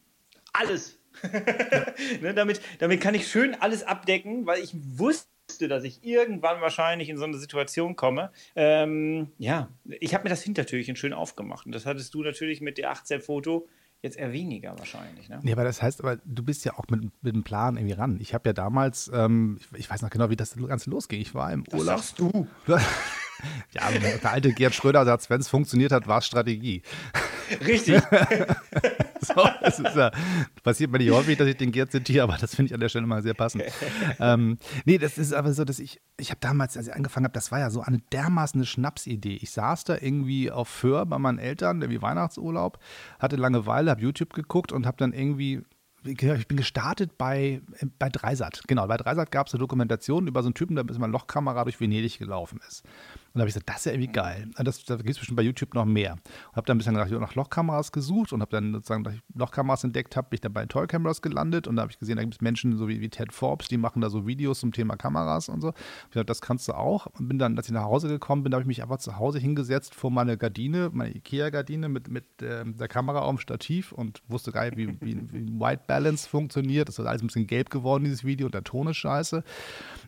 [0.54, 1.00] Alles.
[2.22, 7.10] ne, damit, damit kann ich schön alles abdecken, weil ich wusste, dass ich irgendwann wahrscheinlich
[7.10, 8.32] in so eine Situation komme.
[8.56, 11.66] Ähm, ja, ich habe mir das Hintertürchen schön aufgemacht.
[11.66, 13.68] Und das hattest du natürlich mit der 18-Foto
[14.03, 15.29] Jetzt eher weniger wahrscheinlich.
[15.29, 15.39] Ne?
[15.43, 18.17] Nee, aber das heißt, aber du bist ja auch mit, mit einem Plan irgendwie ran.
[18.20, 21.22] Ich habe ja damals, ähm, ich, ich, weiß noch genau, wie das Ganze losging.
[21.22, 21.98] Ich war im das Urlaub.
[22.00, 22.48] sagst du.
[23.71, 26.81] ja, der alte Gerd Schröder sagt, wenn es funktioniert hat, war es Strategie.
[27.65, 28.01] Richtig.
[29.21, 30.12] so, das ist ja,
[30.63, 32.89] passiert mir nicht häufig, dass ich den Gerd zitiere, aber das finde ich an der
[32.89, 33.63] Stelle mal sehr passend.
[34.19, 37.33] ähm, nee, das ist aber so, dass ich, ich habe damals, als ich angefangen habe,
[37.33, 39.38] das war ja so eine dermaßen Schnapsidee.
[39.41, 42.79] Ich saß da irgendwie auf Föhr bei meinen Eltern, irgendwie Weihnachtsurlaub,
[43.19, 45.62] hatte Langeweile, habe YouTube geguckt und habe dann irgendwie
[46.03, 47.62] ich bin gestartet bei,
[48.00, 48.63] bei Dreisat.
[48.67, 51.63] Genau, bei Dreisat gab es eine Dokumentation über so einen Typen, der mit einer Lochkamera
[51.63, 52.83] durch Venedig gelaufen ist.
[53.34, 54.50] Und da habe ich gesagt, das ist ja irgendwie geil.
[54.58, 56.14] Das, da gibt es bestimmt bei YouTube noch mehr.
[56.14, 59.86] Und habe dann ein bisschen nach, nach Lochkameras gesucht und habe dann sozusagen, ich Lochkameras
[59.86, 62.24] entdeckt habe, bin ich dann bei Toy Cameras gelandet und da habe ich gesehen, da
[62.24, 64.98] gibt es Menschen so wie, wie Ted Forbes, die machen da so Videos zum Thema
[64.98, 65.70] Kameras und so.
[65.70, 67.06] Ich gesagt, das kannst du auch.
[67.06, 69.40] Und bin dann, als ich nach Hause gekommen bin, habe ich mich einfach zu Hause
[69.40, 74.22] hingesetzt vor meine Gardine, meine Ikea-Gardine mit, mit äh, der Kamera auf dem Stativ und
[74.28, 76.90] wusste geil, wie, wie, wie White Balance funktioniert.
[76.90, 79.42] Das ist alles ein bisschen gelb geworden, dieses Video, und der Ton ist scheiße.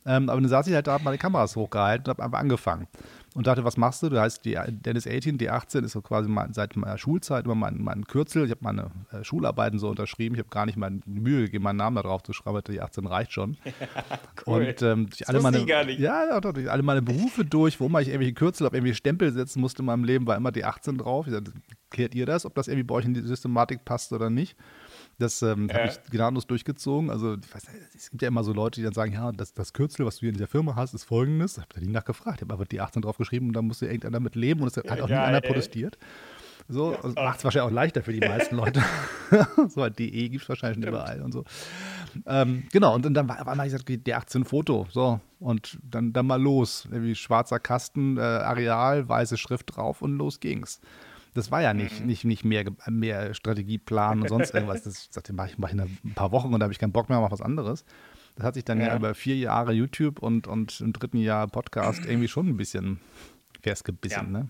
[0.06, 2.88] Ähm, aber dann saß ich halt da, habe meine Kameras hochgehalten und habe einfach angefangen
[3.34, 4.10] und dachte, was machst du?
[4.10, 7.82] Du heißt die Dennis 18, D18 ist so quasi mein, seit meiner Schulzeit immer mein,
[7.82, 8.46] mein Kürzel.
[8.46, 10.36] Ich habe meine äh, Schularbeiten so unterschrieben.
[10.36, 12.62] Ich habe gar nicht meine Mühe gegeben, meinen Namen da drauf zu schreiben.
[12.68, 13.58] Die 18 reicht schon.
[14.46, 14.68] Cool.
[14.68, 15.60] Und ähm, durch alle meine,
[15.94, 19.62] ja, durch alle meine Berufe durch, wo immer ich irgendwelche Kürzel auf irgendwie Stempel setzen
[19.62, 21.28] musste in meinem Leben, war immer die 18 drauf.
[21.28, 21.54] Ich sagte,
[21.90, 24.58] klärt ihr das, ob das irgendwie bei euch in die Systematik passt oder nicht?
[25.20, 27.10] Das ähm, habe ich gnadenlos durchgezogen.
[27.10, 27.64] Also, ich weiß,
[27.96, 30.22] es gibt ja immer so Leute, die dann sagen: Ja, das, das Kürzel, was du
[30.22, 31.54] hier in dieser Firma hast, ist folgendes.
[31.54, 32.38] Ich habe da nie nachgefragt.
[32.38, 34.78] Ich habe einfach die 18 drauf geschrieben und da musste irgendeiner mit leben und es
[34.78, 35.98] hat auch nie einer protestiert.
[36.70, 38.82] So, ja, also macht es wahrscheinlich auch leichter für die meisten Leute.
[39.68, 40.96] so ein DE gibt es wahrscheinlich Stimmt.
[40.96, 41.44] überall und so.
[42.26, 46.14] Ähm, genau, und, und dann war, war mal gesagt, die 18 Foto, so, und dann,
[46.14, 46.88] dann mal los.
[46.90, 50.80] Irgendwie schwarzer Kasten, äh, Areal, weiße Schrift drauf und los ging's.
[51.34, 52.08] Das war ja nicht, mhm.
[52.08, 54.84] nicht, nicht mehr, mehr Strategieplan und sonst irgendwas.
[54.84, 56.92] Das sagte, mache ich, mach ich in ein paar Wochen und da habe ich keinen
[56.92, 57.86] Bock mehr, mache was anderes.
[58.36, 58.88] Das hat sich dann ja.
[58.88, 63.00] ja, über vier Jahre YouTube und, und im dritten Jahr Podcast irgendwie schon ein bisschen
[63.62, 64.40] festgebissen, ja.
[64.40, 64.50] ne?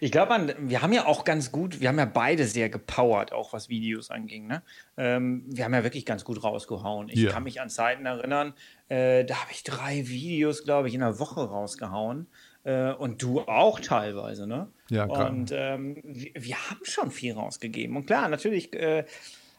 [0.00, 3.52] Ich glaube, wir haben ja auch ganz gut, wir haben ja beide sehr gepowert, auch
[3.52, 4.46] was Videos anging.
[4.46, 4.62] Ne?
[4.96, 7.08] Ähm, wir haben ja wirklich ganz gut rausgehauen.
[7.08, 7.30] Ich ja.
[7.30, 8.54] kann mich an Zeiten erinnern,
[8.88, 12.26] äh, da habe ich drei Videos, glaube ich, in einer Woche rausgehauen.
[12.64, 14.72] Äh, und du auch teilweise, ne?
[14.90, 15.30] Ja, klar.
[15.30, 17.96] Und ähm, wir, wir, haben schon viel rausgegeben.
[17.96, 18.74] Und klar, natürlich.
[18.74, 19.04] Äh,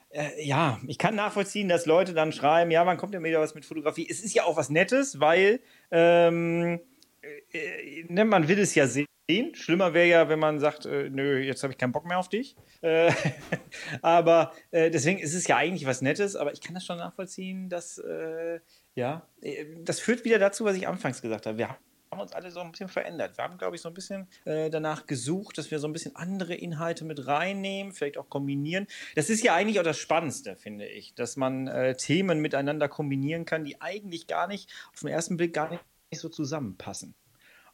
[0.09, 3.53] äh, ja, ich kann nachvollziehen, dass Leute dann schreiben, ja, wann kommt denn wieder was
[3.53, 4.07] mit Fotografie?
[4.09, 5.59] Es ist ja auch was Nettes, weil
[5.91, 6.79] ähm,
[7.51, 9.05] äh, ne, man will es ja sehen.
[9.53, 12.29] Schlimmer wäre ja, wenn man sagt, äh, nö, jetzt habe ich keinen Bock mehr auf
[12.29, 12.55] dich.
[12.81, 13.11] Äh,
[14.01, 17.67] aber äh, deswegen ist es ja eigentlich was Nettes, aber ich kann das schon nachvollziehen,
[17.67, 18.59] dass, äh,
[18.93, 19.27] ja,
[19.83, 21.57] das führt wieder dazu, was ich anfangs gesagt habe.
[21.57, 21.77] Wir haben
[22.11, 23.37] haben uns alle so ein bisschen verändert.
[23.37, 26.15] Wir haben, glaube ich, so ein bisschen äh, danach gesucht, dass wir so ein bisschen
[26.15, 28.87] andere Inhalte mit reinnehmen, vielleicht auch kombinieren.
[29.15, 33.45] Das ist ja eigentlich auch das Spannendste, finde ich, dass man äh, Themen miteinander kombinieren
[33.45, 35.81] kann, die eigentlich gar nicht, auf den ersten Blick gar nicht
[36.13, 37.15] so zusammenpassen.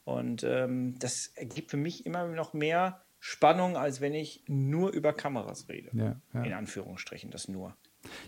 [0.04, 5.12] Und ähm, das ergibt für mich immer noch mehr Spannung, als wenn ich nur über
[5.12, 5.90] Kameras rede.
[5.92, 6.42] Ja, ja.
[6.42, 7.76] In Anführungsstrichen, das nur.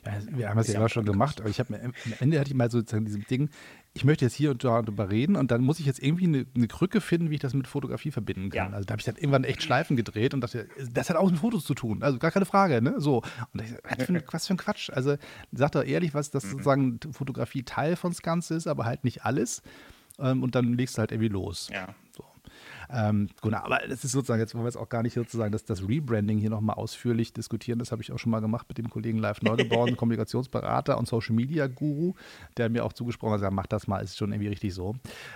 [0.05, 2.55] Ja, wir haben das ja immer schon gemacht, aber ich habe am Ende hatte ich
[2.55, 3.51] mal sozusagen diesem Ding,
[3.97, 6.47] ich möchte jetzt hier und da darüber reden und dann muss ich jetzt irgendwie eine,
[6.55, 8.71] eine Krücke finden, wie ich das mit Fotografie verbinden kann.
[8.71, 8.77] Ja.
[8.77, 11.39] Also da habe ich dann irgendwann echt Schleifen gedreht und dachte, das hat auch mit
[11.39, 12.03] Fotos zu tun.
[12.03, 12.95] Also gar keine Frage, ne?
[12.99, 13.23] So.
[13.53, 14.91] Und ich, was, für ein, was für ein Quatsch.
[14.91, 15.17] Also
[15.53, 16.51] sag doch ehrlich, was das mhm.
[16.51, 19.63] sozusagen Fotografie Teil von das Ganze ist, aber halt nicht alles.
[20.19, 21.69] Ähm, und dann legst du halt irgendwie los.
[21.73, 21.95] Ja.
[22.95, 25.65] Ähm, genau, aber das ist sozusagen, jetzt wollen wir jetzt auch gar nicht sozusagen das,
[25.65, 27.81] das Rebranding hier nochmal ausführlich diskutieren.
[27.81, 31.35] Das habe ich auch schon mal gemacht mit dem Kollegen Live Neugeborenen, Kommunikationsberater und Social
[31.35, 32.15] Media Guru,
[32.57, 34.95] der mir auch zugesprochen hat, gesagt, mach das mal, ist schon irgendwie richtig so.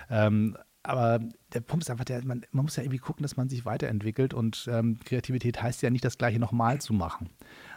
[0.09, 1.19] Ähm, aber
[1.53, 4.33] der Punkt ist einfach, der, man, man, muss ja irgendwie gucken, dass man sich weiterentwickelt
[4.33, 7.29] und ähm, Kreativität heißt ja nicht, das Gleiche nochmal zu machen.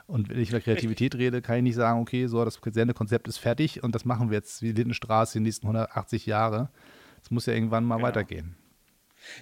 [0.07, 3.39] Und wenn ich über Kreativität rede, kann ich nicht sagen, okay, so, das Sendekonzept ist
[3.39, 6.71] fertig und das machen wir jetzt wie Lindenstraße die nächsten 180 Jahre.
[7.21, 8.09] Es muss ja irgendwann mal genau.
[8.09, 8.55] weitergehen.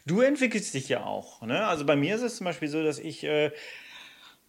[0.07, 1.43] Du entwickelst dich ja auch.
[1.43, 1.67] Ne?
[1.67, 3.51] Also bei mir ist es zum Beispiel so, dass ich äh,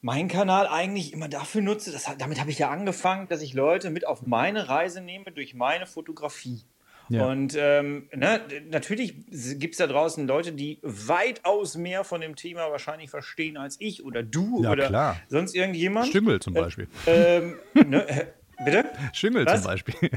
[0.01, 3.89] meinen Kanal eigentlich immer dafür nutze, das, damit habe ich ja angefangen, dass ich Leute
[3.89, 6.63] mit auf meine Reise nehme durch meine Fotografie.
[7.09, 7.25] Ja.
[7.25, 8.39] Und ähm, ne,
[8.69, 9.13] natürlich
[9.59, 14.05] gibt es da draußen Leute, die weitaus mehr von dem Thema wahrscheinlich verstehen als ich
[14.05, 15.17] oder du ja, oder klar.
[15.27, 16.07] sonst irgendjemand.
[16.07, 16.87] Stüngel zum äh, Beispiel.
[17.07, 18.85] Ähm, ne, bitte?
[19.13, 20.09] Schingel zum Beispiel.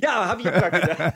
[0.00, 1.14] Ja, habe ich immer gedacht.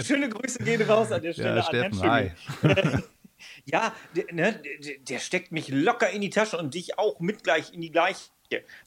[0.06, 3.02] Schöne Grüße gehen raus an der Stelle ja, Steffen, an Herrn hi.
[3.64, 4.62] ja, der, ne,
[5.08, 8.30] der, steckt mich locker in die Tasche und dich auch mit gleich in die gleiche.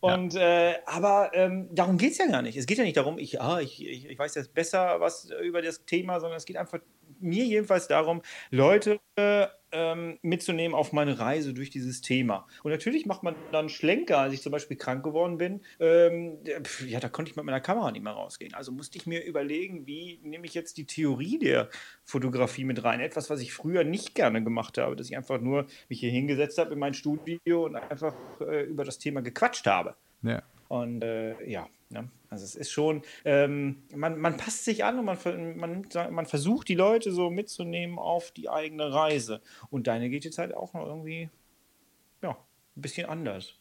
[0.02, 0.72] Und ja.
[0.72, 2.58] äh, aber ähm, darum geht es ja gar nicht.
[2.58, 5.62] Es geht ja nicht darum, ich, ah, ich, ich, ich, weiß jetzt besser was über
[5.62, 6.80] das Thema, sondern es geht einfach
[7.20, 12.48] mir jedenfalls darum, Leute äh, ähm, mitzunehmen auf meine Reise durch dieses Thema.
[12.64, 15.62] Und natürlich macht man dann Schlenker, als ich zum Beispiel krank geworden bin.
[15.80, 16.38] Ähm,
[16.88, 18.54] ja, da konnte ich mit meiner Kamera nicht mehr rausgehen.
[18.54, 21.70] Also musste ich mir überlegen, wie nehme ich jetzt die Theorie der
[22.06, 23.00] Fotografie mit rein.
[23.00, 26.58] Etwas, was ich früher nicht gerne gemacht habe, dass ich einfach nur mich hier hingesetzt
[26.58, 29.96] habe in mein Studio und einfach äh, über das Thema gequatscht habe.
[30.22, 30.44] Ja.
[30.70, 32.10] Und äh, ja, ne?
[32.34, 36.68] also es ist schon, ähm, man, man passt sich an und man, man, man versucht
[36.68, 39.42] die Leute so mitzunehmen auf die eigene Reise.
[39.70, 41.30] Und deine geht jetzt halt auch noch irgendwie,
[42.22, 42.32] ja,
[42.76, 43.54] ein bisschen anders.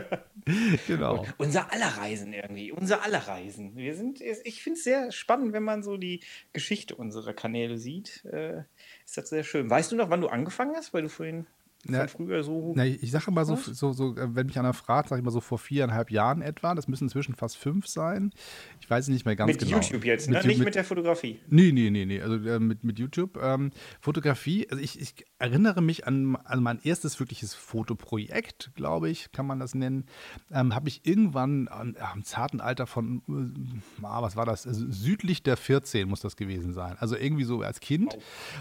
[0.86, 1.20] genau.
[1.20, 3.76] Und unser aller Reisen irgendwie, unser aller Reisen.
[3.76, 6.20] Wir sind, ich finde es sehr spannend, wenn man so die
[6.52, 8.24] Geschichte unserer Kanäle sieht.
[8.26, 8.62] Äh,
[9.04, 9.68] ist das sehr schön.
[9.68, 10.94] Weißt du noch, wann du angefangen hast?
[10.94, 11.46] Weil du vorhin
[11.88, 12.72] na, früher so.
[12.76, 15.30] Na, ich sage immer so, so, so, äh, wenn mich einer fragt, sage ich mal
[15.30, 16.74] so vor viereinhalb Jahren etwa.
[16.74, 18.32] Das müssen inzwischen fast fünf sein.
[18.80, 19.76] Ich weiß nicht mehr ganz mit genau.
[19.76, 20.38] Mit YouTube jetzt, ne?
[20.38, 21.40] Mit, nicht mit, mit, der Fotografie.
[21.48, 22.20] Nee, nee, nee, nee.
[22.20, 23.38] Also äh, mit, mit YouTube.
[23.42, 23.70] Ähm,
[24.00, 29.46] Fotografie, also ich, ich, erinnere mich an, an mein erstes wirkliches Fotoprojekt, glaube ich, kann
[29.46, 30.06] man das nennen.
[30.50, 34.66] Ähm, Habe ich irgendwann am, am zarten Alter von, äh, ah, was war das?
[34.66, 36.96] Also südlich der 14 muss das gewesen sein.
[36.98, 38.16] Also irgendwie so als Kind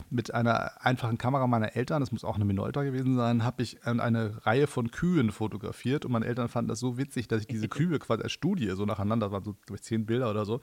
[0.10, 3.86] mit einer einfachen Kamera meiner Eltern, das muss auch eine Minolta gewesen sein, habe ich
[3.86, 7.68] eine Reihe von Kühen fotografiert und meine Eltern fanden das so witzig, dass ich diese
[7.70, 10.60] Kühe quasi als Studie so nacheinander, das waren so ich, zehn Bilder oder so,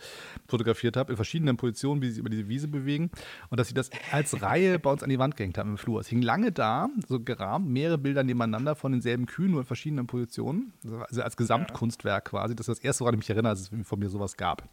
[0.46, 3.11] fotografiert habe, in verschiedenen Positionen, wie sie sich über diese Wiese bewegen
[3.48, 6.00] und dass sie das als Reihe bei uns an die Wand gehängt haben im Flur.
[6.11, 10.73] Hing lange da, so gerahmt, mehrere Bilder nebeneinander von denselben Kühen, nur in verschiedenen Positionen,
[11.09, 12.55] also als Gesamtkunstwerk quasi.
[12.55, 14.68] Das ist das erste, woran ich mich erinnere, dass es von mir sowas gab.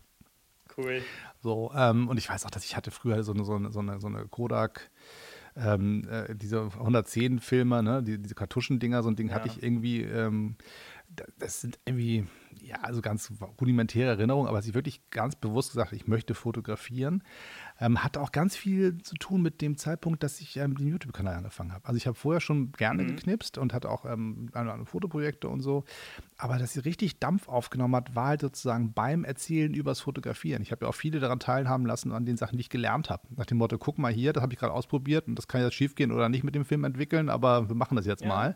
[0.77, 1.01] Cool.
[1.41, 3.79] So, ähm, und ich weiß auch, dass ich hatte früher so eine, so eine, so
[3.79, 4.91] eine, so eine Kodak
[5.57, 9.35] ähm, äh, diese 110 Filme, ne, die, diese Kartuschendinger, so ein Ding ja.
[9.35, 10.55] hatte ich irgendwie, ähm,
[11.39, 12.27] das sind irgendwie,
[12.61, 17.23] ja, also ganz rudimentäre Erinnerungen, aber sie wirklich ganz bewusst gesagt, ich möchte fotografieren.
[17.79, 21.35] Ähm, hat auch ganz viel zu tun mit dem Zeitpunkt, dass ich ähm, den YouTube-Kanal
[21.35, 21.85] angefangen habe.
[21.85, 23.07] Also ich habe vorher schon gerne mhm.
[23.07, 25.83] geknipst und hatte auch ähm, eine Fotoprojekte und so.
[26.37, 30.61] Aber dass sie richtig Dampf aufgenommen hat, war halt sozusagen beim Erzählen übers Fotografieren.
[30.61, 33.23] Ich habe ja auch viele daran teilhaben lassen, an den Sachen, die ich gelernt habe.
[33.35, 35.75] Nach dem Motto, guck mal hier, das habe ich gerade ausprobiert und das kann jetzt
[35.75, 38.27] schief gehen oder nicht mit dem Film entwickeln, aber wir machen das jetzt ja.
[38.27, 38.55] mal.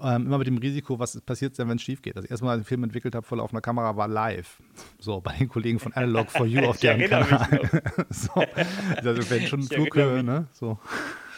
[0.00, 2.16] Ähm, immer mit dem Risiko, was passiert denn, wenn es schief geht.
[2.16, 4.60] Das erste Mal, als ich den Film entwickelt habe, vor laufender Kamera, war live.
[4.98, 7.82] So, bei den Kollegen von Analog for You auf deren Kanal.
[8.10, 10.48] so, also wenn schon Flughöhe, ne?
[10.52, 10.78] So.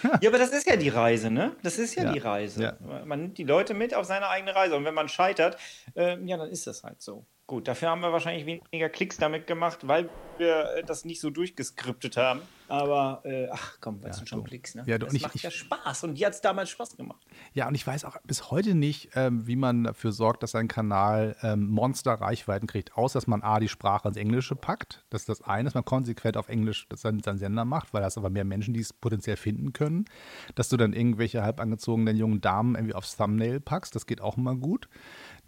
[0.20, 1.52] ja, aber das ist ja die Reise, ne?
[1.62, 2.12] Das ist ja, ja.
[2.12, 2.62] die Reise.
[2.62, 3.04] Ja.
[3.04, 4.76] Man nimmt die Leute mit auf seine eigene Reise.
[4.76, 5.58] Und wenn man scheitert,
[5.94, 7.26] äh, ja, dann ist das halt so.
[7.46, 11.30] Gut, dafür haben wir wahrscheinlich weniger Klicks damit gemacht, weil wir äh, das nicht so
[11.30, 12.40] durchgeskriptet haben.
[12.68, 14.44] Aber äh, ach komm, das ja, sind schon du.
[14.44, 14.84] Klicks, ne?
[14.86, 17.20] Ja, du, das macht ich, ja Spaß und die hat es damals Spaß gemacht.
[17.52, 20.68] Ja, und ich weiß auch bis heute nicht, ähm, wie man dafür sorgt, dass ein
[20.68, 25.04] Kanal ähm, Monster-Reichweiten kriegt, außer dass man A, die Sprache ins Englische packt.
[25.10, 28.16] Das ist das eine, dass man konsequent auf Englisch seinen, seinen Sender macht, weil das
[28.16, 30.06] aber mehr Menschen, die es potenziell finden können.
[30.54, 34.36] Dass du dann irgendwelche halb angezogenen jungen Damen irgendwie aufs Thumbnail packst, das geht auch
[34.36, 34.88] immer gut.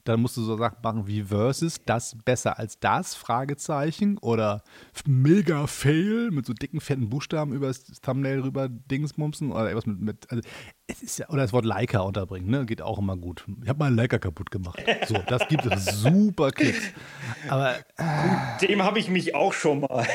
[0.06, 4.18] Dann musst du so Sachen machen wie Versus, das besser als das, Fragezeichen.
[4.18, 4.62] Oder
[5.04, 9.50] Mega Fail mit so dicken, fetten Buchstaben über das Thumbnail rüber Dingsmumsen.
[9.50, 10.42] Oder etwas mit, mit also
[10.86, 12.64] es ist ja, oder das Wort Leica unterbringen, ne?
[12.66, 13.44] Geht auch immer gut.
[13.62, 14.80] Ich habe mal Leica kaputt gemacht.
[15.08, 16.92] So, das gibt es super Klicks.
[17.48, 20.06] Aber äh, dem habe ich mich auch schon mal.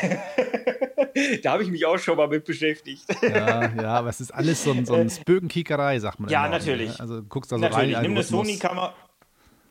[1.44, 3.04] da habe ich mich auch schon mal mit beschäftigt.
[3.22, 6.30] ja, ja, aber es ist alles so ein, so ein Spökenkickerei, sagt man.
[6.30, 6.92] Ja, natürlich.
[6.92, 7.00] Ne?
[7.02, 7.96] Also guckst da so natürlich.
[7.98, 8.04] rein.
[8.04, 8.94] Nimm eine Sony-Kamera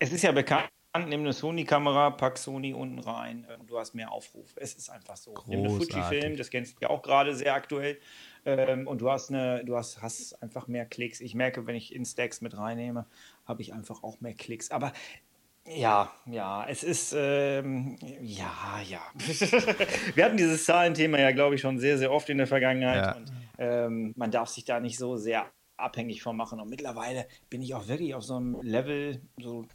[0.00, 4.10] es ist ja bekannt, nimm eine Sony-Kamera, pack Sony unten rein und du hast mehr
[4.10, 4.52] Aufruf.
[4.56, 5.34] Es ist einfach so.
[5.34, 5.54] Großartig.
[5.54, 7.98] Nimm eine Fujifilm, das kennst du ja auch gerade sehr aktuell.
[8.44, 11.20] Ähm, und du hast eine, du hast, hast einfach mehr Klicks.
[11.20, 13.06] Ich merke, wenn ich Instax mit reinnehme,
[13.44, 14.70] habe ich einfach auch mehr Klicks.
[14.70, 14.92] Aber
[15.66, 19.02] ja, ja, es ist, ähm, ja, ja.
[20.14, 23.04] Wir hatten dieses Zahlenthema ja, glaube ich, schon sehr, sehr oft in der Vergangenheit.
[23.04, 23.12] Ja.
[23.12, 26.60] Und ähm, man darf sich da nicht so sehr abhängig von machen.
[26.60, 29.66] Und mittlerweile bin ich auch wirklich auf so einem Level, so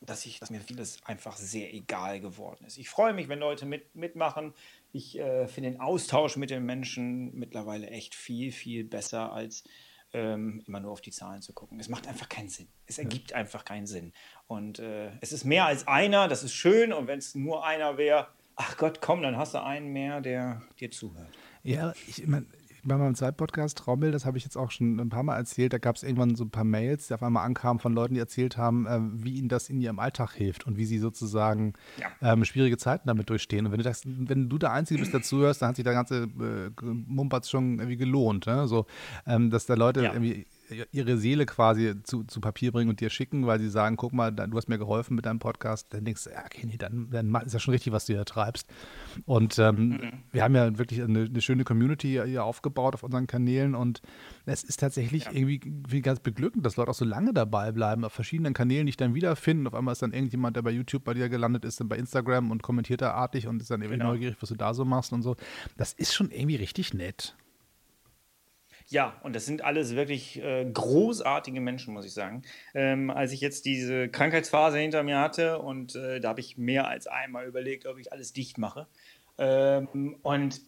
[0.00, 2.78] dass, ich, dass mir vieles einfach sehr egal geworden ist.
[2.78, 4.54] Ich freue mich, wenn Leute mit, mitmachen.
[4.92, 9.64] Ich äh, finde den Austausch mit den Menschen mittlerweile echt viel, viel besser, als
[10.12, 11.78] ähm, immer nur auf die Zahlen zu gucken.
[11.78, 12.68] Es macht einfach keinen Sinn.
[12.86, 13.36] Es ergibt ja.
[13.36, 14.12] einfach keinen Sinn.
[14.46, 16.92] Und äh, es ist mehr als einer, das ist schön.
[16.92, 20.62] Und wenn es nur einer wäre, ach Gott, komm, dann hast du einen mehr, der
[20.80, 21.30] dir zuhört.
[21.62, 22.46] Ja, ich meine,
[22.84, 25.78] bei meinem Zeitpodcast Trommel, das habe ich jetzt auch schon ein paar Mal erzählt, da
[25.78, 28.56] gab es irgendwann so ein paar Mails, die auf einmal ankamen von Leuten, die erzählt
[28.56, 32.32] haben, äh, wie ihnen das in ihrem Alltag hilft und wie sie sozusagen ja.
[32.32, 33.66] ähm, schwierige Zeiten damit durchstehen.
[33.66, 35.94] Und wenn du, das, wenn du der Einzige bist, der zuhörst, dann hat sich der
[35.94, 38.46] ganze äh, Mumpatz schon irgendwie gelohnt.
[38.46, 38.66] Ne?
[38.66, 38.86] So,
[39.26, 40.12] ähm, dass da Leute ja.
[40.12, 40.46] irgendwie
[40.92, 44.30] ihre Seele quasi zu, zu Papier bringen und dir schicken, weil sie sagen, guck mal,
[44.30, 47.34] du hast mir geholfen mit deinem Podcast, dann denkst du, ja, okay, nee, dann, dann
[47.44, 48.68] ist das schon richtig, was du hier treibst.
[49.26, 50.12] Und ähm, mhm.
[50.32, 54.02] wir haben ja wirklich eine, eine, schöne Community hier aufgebaut auf unseren Kanälen und
[54.46, 55.32] es ist tatsächlich ja.
[55.32, 59.14] irgendwie ganz beglückend, dass Leute auch so lange dabei bleiben, auf verschiedenen Kanälen dich dann
[59.14, 59.66] wiederfinden.
[59.66, 62.50] Auf einmal ist dann irgendjemand, der bei YouTube bei dir gelandet ist, dann bei Instagram
[62.50, 64.12] und kommentiert da artig und ist dann irgendwie genau.
[64.12, 65.36] neugierig, was du da so machst und so.
[65.76, 67.36] Das ist schon irgendwie richtig nett.
[68.92, 72.42] Ja, und das sind alles wirklich äh, großartige Menschen, muss ich sagen.
[72.74, 76.88] Ähm, als ich jetzt diese Krankheitsphase hinter mir hatte und äh, da habe ich mehr
[76.88, 78.88] als einmal überlegt, ob ich alles dicht mache.
[79.38, 80.60] Ähm, und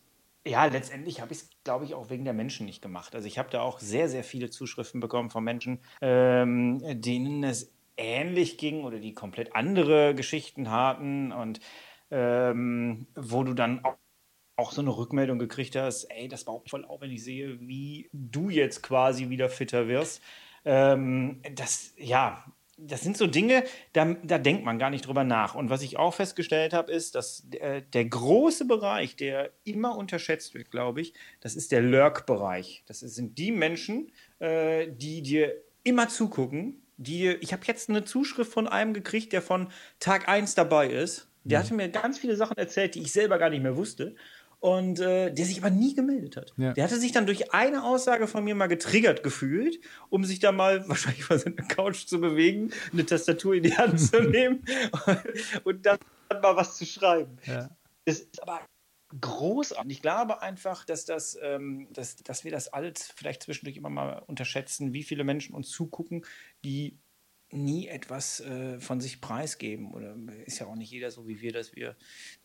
[0.46, 3.16] ja, letztendlich habe ich es, glaube ich, auch wegen der Menschen nicht gemacht.
[3.16, 7.72] Also ich habe da auch sehr, sehr viele Zuschriften bekommen von Menschen, ähm, denen es
[7.96, 11.58] ähnlich ging oder die komplett andere Geschichten hatten und
[12.12, 13.96] ähm, wo du dann auch
[14.56, 18.10] auch so eine Rückmeldung gekriegt hast, ey, das baut voll auf, wenn ich sehe, wie
[18.12, 20.22] du jetzt quasi wieder fitter wirst.
[20.64, 22.44] Ähm, das, ja,
[22.76, 25.54] das sind so Dinge, da, da denkt man gar nicht drüber nach.
[25.54, 30.54] Und was ich auch festgestellt habe, ist, dass äh, der große Bereich, der immer unterschätzt
[30.54, 32.82] wird, glaube ich, das ist der Lurk-Bereich.
[32.86, 36.82] Das sind die Menschen, äh, die dir immer zugucken.
[36.96, 41.28] Die, ich habe jetzt eine Zuschrift von einem gekriegt, der von Tag 1 dabei ist.
[41.44, 41.64] Der mhm.
[41.64, 44.14] hatte mir ganz viele Sachen erzählt, die ich selber gar nicht mehr wusste
[44.62, 46.54] und äh, der sich aber nie gemeldet hat.
[46.56, 46.72] Ja.
[46.72, 50.52] Der hatte sich dann durch eine Aussage von mir mal getriggert gefühlt, um sich da
[50.52, 54.64] mal wahrscheinlich von seiner Couch zu bewegen, eine Tastatur in die Hand zu nehmen
[55.64, 55.98] und dann
[56.30, 57.38] mal was zu schreiben.
[57.44, 57.76] Ja.
[58.04, 58.60] Das ist aber
[59.20, 59.96] großartig.
[59.96, 64.22] Ich glaube einfach, dass, das, ähm, dass, dass wir das alles vielleicht zwischendurch immer mal
[64.28, 66.24] unterschätzen, wie viele Menschen uns zugucken,
[66.64, 67.00] die
[67.52, 69.92] nie etwas äh, von sich preisgeben.
[69.92, 71.96] Oder ist ja auch nicht jeder so wie wir, dass wir,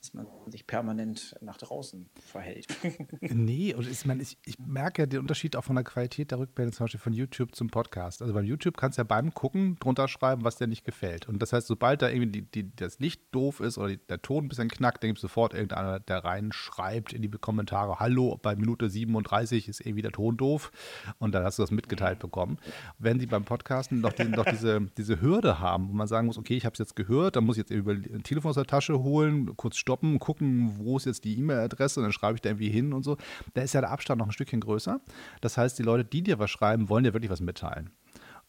[0.01, 2.67] dass man sich permanent nach draußen verhält.
[3.21, 6.39] nee, und ich, meine, ich, ich merke ja den Unterschied auch von der Qualität der
[6.39, 8.21] Rückmeldung zum Beispiel von YouTube zum Podcast.
[8.21, 11.27] Also beim YouTube kannst du ja beim Gucken drunter schreiben, was dir nicht gefällt.
[11.27, 14.21] Und das heißt, sobald da irgendwie die, die, das Licht doof ist oder die, der
[14.21, 18.37] Ton ein bisschen knackt, dann gibt es sofort irgendeiner, der reinschreibt in die Kommentare, hallo,
[18.41, 20.71] bei Minute 37 ist irgendwie der Ton doof.
[21.19, 22.57] Und dann hast du das mitgeteilt bekommen.
[22.97, 26.37] Wenn sie beim Podcasten noch, die, noch diese diese Hürde haben, wo man sagen muss,
[26.37, 28.65] okay, ich habe es jetzt gehört, dann muss ich jetzt über ein Telefon aus der
[28.65, 32.49] Tasche holen, kurz stoppen, gucken, wo ist jetzt die E-Mail-Adresse und dann schreibe ich da
[32.49, 33.17] irgendwie hin und so.
[33.53, 34.99] Da ist ja der Abstand noch ein Stückchen größer.
[35.41, 37.91] Das heißt, die Leute, die dir was schreiben, wollen dir wirklich was mitteilen.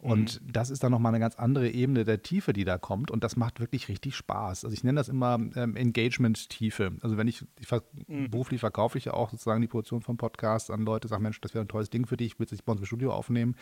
[0.00, 0.52] Und mhm.
[0.52, 3.11] das ist dann nochmal eine ganz andere Ebene der Tiefe, die da kommt.
[3.11, 4.64] Und das macht wirklich richtig Spaß.
[4.64, 6.92] Also ich nenne das immer ähm, Engagement-Tiefe.
[7.00, 8.30] Also wenn ich, ich ver mhm.
[8.30, 11.52] beruflich verkaufe ich ja auch sozusagen die Produktion von Podcasts an Leute, sage, Mensch, das
[11.52, 13.56] wäre ein tolles Ding für dich, ich will es bei uns im Studio aufnehmen.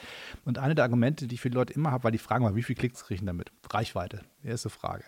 [0.45, 2.55] Und eine der Argumente, die ich für die Leute immer habe, weil die fragen mal,
[2.55, 3.51] wie viele Klicks kriegen damit?
[3.71, 5.05] Reichweite, erste Frage.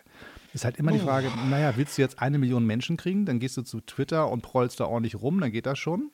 [0.55, 1.05] Ist halt immer die oh.
[1.05, 1.49] Frage, oh.
[1.51, 4.81] naja, willst du jetzt eine Million Menschen kriegen, dann gehst du zu Twitter und prollst
[4.81, 6.11] da ordentlich rum, dann geht das schon.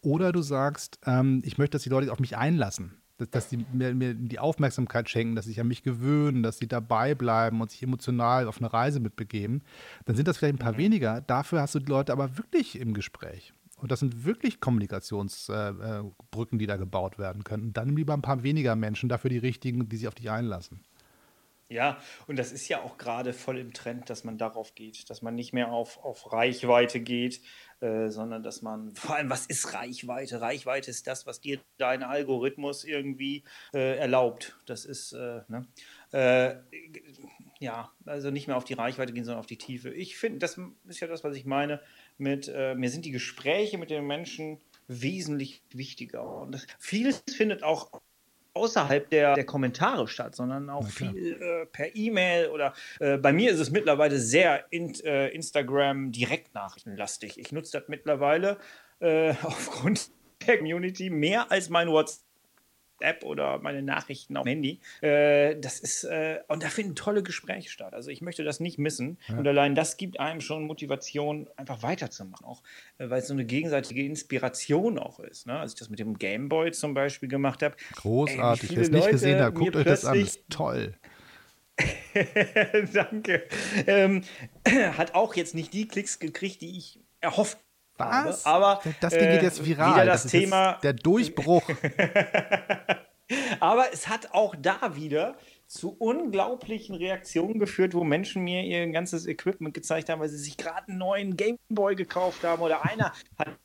[0.00, 3.58] Oder du sagst, ähm, ich möchte, dass die Leute auf mich einlassen dass, dass die
[3.72, 7.60] mir, mir, die Aufmerksamkeit schenken, dass sie sich an mich gewöhnen, dass sie dabei bleiben
[7.60, 9.62] und sich emotional auf eine Reise mitbegeben,
[10.06, 10.78] dann sind das vielleicht ein paar mhm.
[10.78, 11.20] weniger.
[11.22, 13.52] Dafür hast du die Leute aber wirklich im Gespräch.
[13.76, 15.78] Und das sind wirklich Kommunikationsbrücken,
[16.32, 17.72] äh, äh die da gebaut werden können.
[17.72, 20.80] dann lieber ein paar weniger Menschen, dafür die richtigen, die sich auf dich einlassen.
[21.70, 25.20] Ja, und das ist ja auch gerade voll im Trend, dass man darauf geht, dass
[25.20, 27.42] man nicht mehr auf, auf Reichweite geht,
[27.80, 30.40] äh, sondern dass man, vor allem, was ist Reichweite?
[30.40, 34.58] Reichweite ist das, was dir dein Algorithmus irgendwie äh, erlaubt.
[34.66, 35.66] Das ist, äh, ne?
[36.12, 36.56] Äh,
[37.60, 39.90] ja, also nicht mehr auf die Reichweite gehen, sondern auf die Tiefe.
[39.90, 41.80] Ich finde, das ist ja das, was ich meine
[42.16, 46.42] mit, äh, mir sind die Gespräche mit den Menschen wesentlich wichtiger.
[46.42, 48.00] Und vieles findet auch
[48.54, 53.50] außerhalb der, der Kommentare statt, sondern auch viel äh, per E-Mail oder äh, bei mir
[53.50, 57.38] ist es mittlerweile sehr in, äh, Instagram Direktnachrichtenlastig.
[57.38, 58.58] Ich nutze das mittlerweile
[59.00, 60.10] äh, aufgrund
[60.46, 62.27] der Community mehr als mein WhatsApp.
[63.00, 64.80] App oder meine Nachrichten auf dem Handy.
[65.00, 67.94] Äh, das ist, äh, und da finden tolle Gespräche statt.
[67.94, 69.18] Also ich möchte das nicht missen.
[69.28, 69.38] Ja.
[69.38, 72.46] Und allein das gibt einem schon Motivation, einfach weiterzumachen.
[72.46, 72.62] Auch
[72.98, 75.46] äh, weil es so eine gegenseitige Inspiration auch ist.
[75.46, 75.58] Ne?
[75.58, 77.76] Als ich das mit dem Gameboy zum Beispiel gemacht habe.
[77.94, 80.18] Großartig, wer es nicht gesehen hat, guckt euch das an.
[80.18, 80.94] Das ist toll.
[82.92, 83.44] Danke.
[83.86, 84.22] Ähm,
[84.96, 87.58] hat auch jetzt nicht die Klicks gekriegt, die ich erhofft
[87.98, 88.46] was?
[88.46, 89.94] Aber das Ding geht jetzt äh, viral.
[89.94, 90.78] Wieder das, das Thema.
[90.82, 91.68] der Durchbruch.
[93.60, 99.26] Aber es hat auch da wieder zu unglaublichen Reaktionen geführt, wo Menschen mir ihr ganzes
[99.26, 103.58] Equipment gezeigt haben, weil sie sich gerade einen neuen Gameboy gekauft haben oder einer hat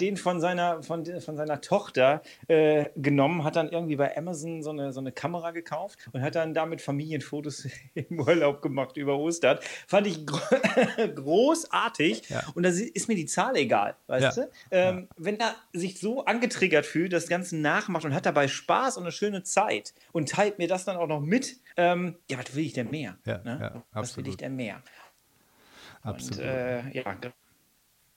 [0.00, 4.70] den von seiner, von, von seiner Tochter äh, genommen, hat dann irgendwie bei Amazon so
[4.70, 9.58] eine, so eine Kamera gekauft und hat dann damit Familienfotos im Urlaub gemacht über Ostern.
[9.86, 10.26] Fand ich
[11.14, 12.42] großartig ja.
[12.54, 14.44] und da ist mir die Zahl egal, weißt ja.
[14.44, 14.50] du?
[14.70, 15.16] Ähm, ja.
[15.16, 19.12] Wenn er sich so angetriggert fühlt, das Ganze nachmacht und hat dabei Spaß und eine
[19.12, 22.72] schöne Zeit und teilt mir das dann auch noch mit, ähm, ja, was will ich
[22.72, 23.16] denn mehr?
[23.24, 23.82] Ne?
[23.92, 24.82] was will ich denn mehr?
[26.02, 26.38] Absolut.
[26.38, 27.16] Und äh, ja,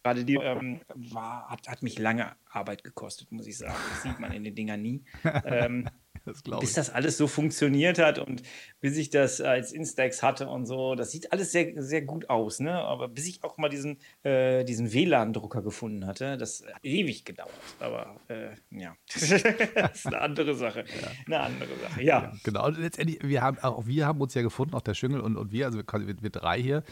[0.05, 3.73] gerade die ähm, war, hat, hat mich lange Arbeit gekostet, muss ich sagen.
[3.89, 5.03] Das sieht man in den Dingern nie.
[5.45, 5.89] ähm,
[6.25, 8.43] das bis das alles so funktioniert hat und
[8.81, 12.59] bis ich das als Instax hatte und so, das sieht alles sehr, sehr gut aus,
[12.59, 12.73] ne?
[12.73, 17.51] Aber bis ich auch mal diesen, äh, diesen WLAN-Drucker gefunden hatte, das hat ewig gedauert.
[17.79, 20.85] Aber äh, ja, das ist eine andere Sache.
[21.01, 21.11] Ja.
[21.25, 22.23] Eine andere Sache, ja.
[22.23, 22.33] ja.
[22.43, 25.35] Genau, und letztendlich, wir haben, auch wir haben uns ja gefunden, auch der Schüngel und,
[25.35, 26.83] und wir, also wir, wir drei hier,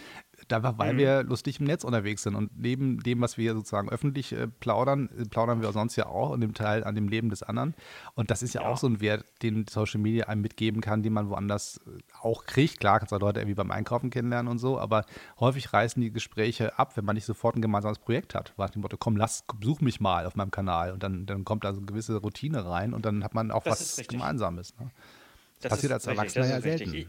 [0.51, 0.97] Einfach weil mhm.
[0.97, 2.35] wir lustig im Netz unterwegs sind.
[2.35, 6.33] Und neben dem, was wir sozusagen öffentlich äh, plaudern, äh, plaudern wir sonst ja auch
[6.33, 7.73] in dem Teil an dem Leben des anderen.
[8.15, 11.03] Und das ist ja, ja, auch so ein Wert, den Social Media einem mitgeben kann,
[11.03, 12.79] den man woanders äh, auch kriegt.
[12.79, 15.05] Klar, kannst du Leute irgendwie beim Einkaufen kennenlernen und so, aber
[15.39, 18.53] häufig reißen die Gespräche ab, wenn man nicht sofort ein gemeinsames Projekt hat.
[18.57, 20.91] Nach dem Motto, komm, lass, besuch mich mal auf meinem Kanal.
[20.91, 23.63] Und dann, dann kommt da so eine gewisse Routine rein und dann hat man auch
[23.63, 24.73] das was Gemeinsames.
[24.79, 24.91] Ne?
[25.61, 27.07] Das, das passiert als Erwachsener ja selten.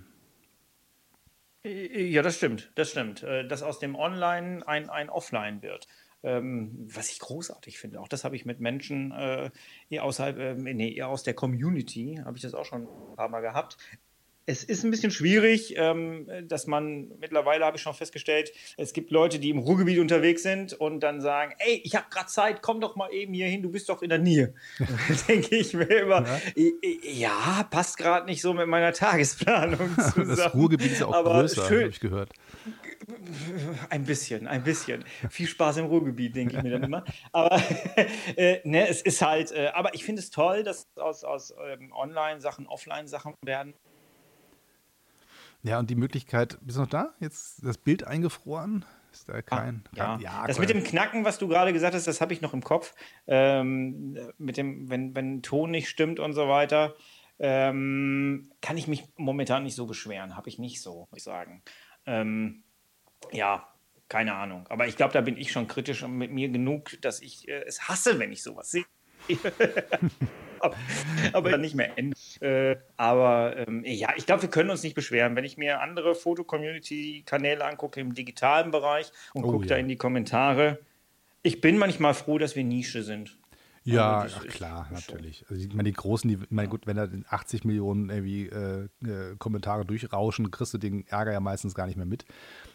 [1.65, 2.13] Richtig.
[2.13, 3.23] Ja, das stimmt, das stimmt.
[3.23, 5.87] Äh, dass aus dem Online ein, ein Offline wird.
[6.23, 8.01] Ähm, was ich großartig finde.
[8.01, 9.51] Auch das habe ich mit Menschen äh,
[9.91, 13.29] eher außerhalb, äh, nee, eher aus der Community, habe ich das auch schon ein paar
[13.29, 13.77] Mal gehabt
[14.47, 19.11] es ist ein bisschen schwierig, ähm, dass man mittlerweile habe ich schon festgestellt, es gibt
[19.11, 22.81] Leute, die im Ruhrgebiet unterwegs sind und dann sagen, ey, ich habe gerade Zeit, komm
[22.81, 24.55] doch mal eben hier hin, du bist doch in der Nähe.
[25.29, 26.27] denke ich mir immer,
[26.57, 26.71] ja,
[27.03, 30.37] ja passt gerade nicht so mit meiner Tagesplanung zusammen.
[30.37, 32.31] Das Ruhrgebiet ist auch Aber größer, habe ich gehört.
[33.91, 35.05] Ein bisschen, ein bisschen.
[35.29, 37.05] Viel Spaß im Ruhrgebiet, denke ich mir dann immer.
[37.33, 37.61] Aber
[38.37, 41.93] äh, ne, es ist halt, äh, aber ich finde es toll, dass aus, aus ähm,
[41.93, 43.75] Online-Sachen Offline-Sachen werden.
[45.65, 47.15] Ja, und die Möglichkeit, bist du noch da?
[47.21, 48.85] Jetzt das Bild eingefroren?
[49.11, 49.83] Ist da kein.
[49.93, 50.19] Ah, ja.
[50.21, 50.47] ja.
[50.47, 52.95] das mit dem Knacken, was du gerade gesagt hast, das habe ich noch im Kopf.
[53.27, 56.95] Ähm, mit dem, wenn, wenn Ton nicht stimmt und so weiter,
[57.39, 60.37] ähm, kann ich mich momentan nicht so beschweren.
[60.37, 61.63] Habe ich nicht so, muss ich sagen.
[62.05, 62.63] Ähm,
[63.33, 63.67] ja,
[64.11, 64.67] keine Ahnung.
[64.69, 67.89] Aber ich glaube, da bin ich schon kritisch mit mir genug, dass ich äh, es
[67.89, 68.85] hasse, wenn ich sowas sehe.
[71.33, 72.15] aber dann nicht mehr enden.
[72.41, 75.37] Äh, aber ähm, ja, ich glaube, wir können uns nicht beschweren.
[75.37, 79.71] Wenn ich mir andere Foto-Community-Kanäle angucke im digitalen Bereich und oh, gucke ja.
[79.71, 80.79] da in die Kommentare,
[81.43, 83.37] ich bin manchmal froh, dass wir Nische sind.
[83.85, 85.45] Ja, also ach, klar, natürlich.
[85.51, 88.89] Also ich meine, die großen, die, ich meine, gut, wenn da 80 Millionen irgendwie äh,
[89.07, 92.25] äh, Kommentare durchrauschen, kriegst du den Ärger ja meistens gar nicht mehr mit.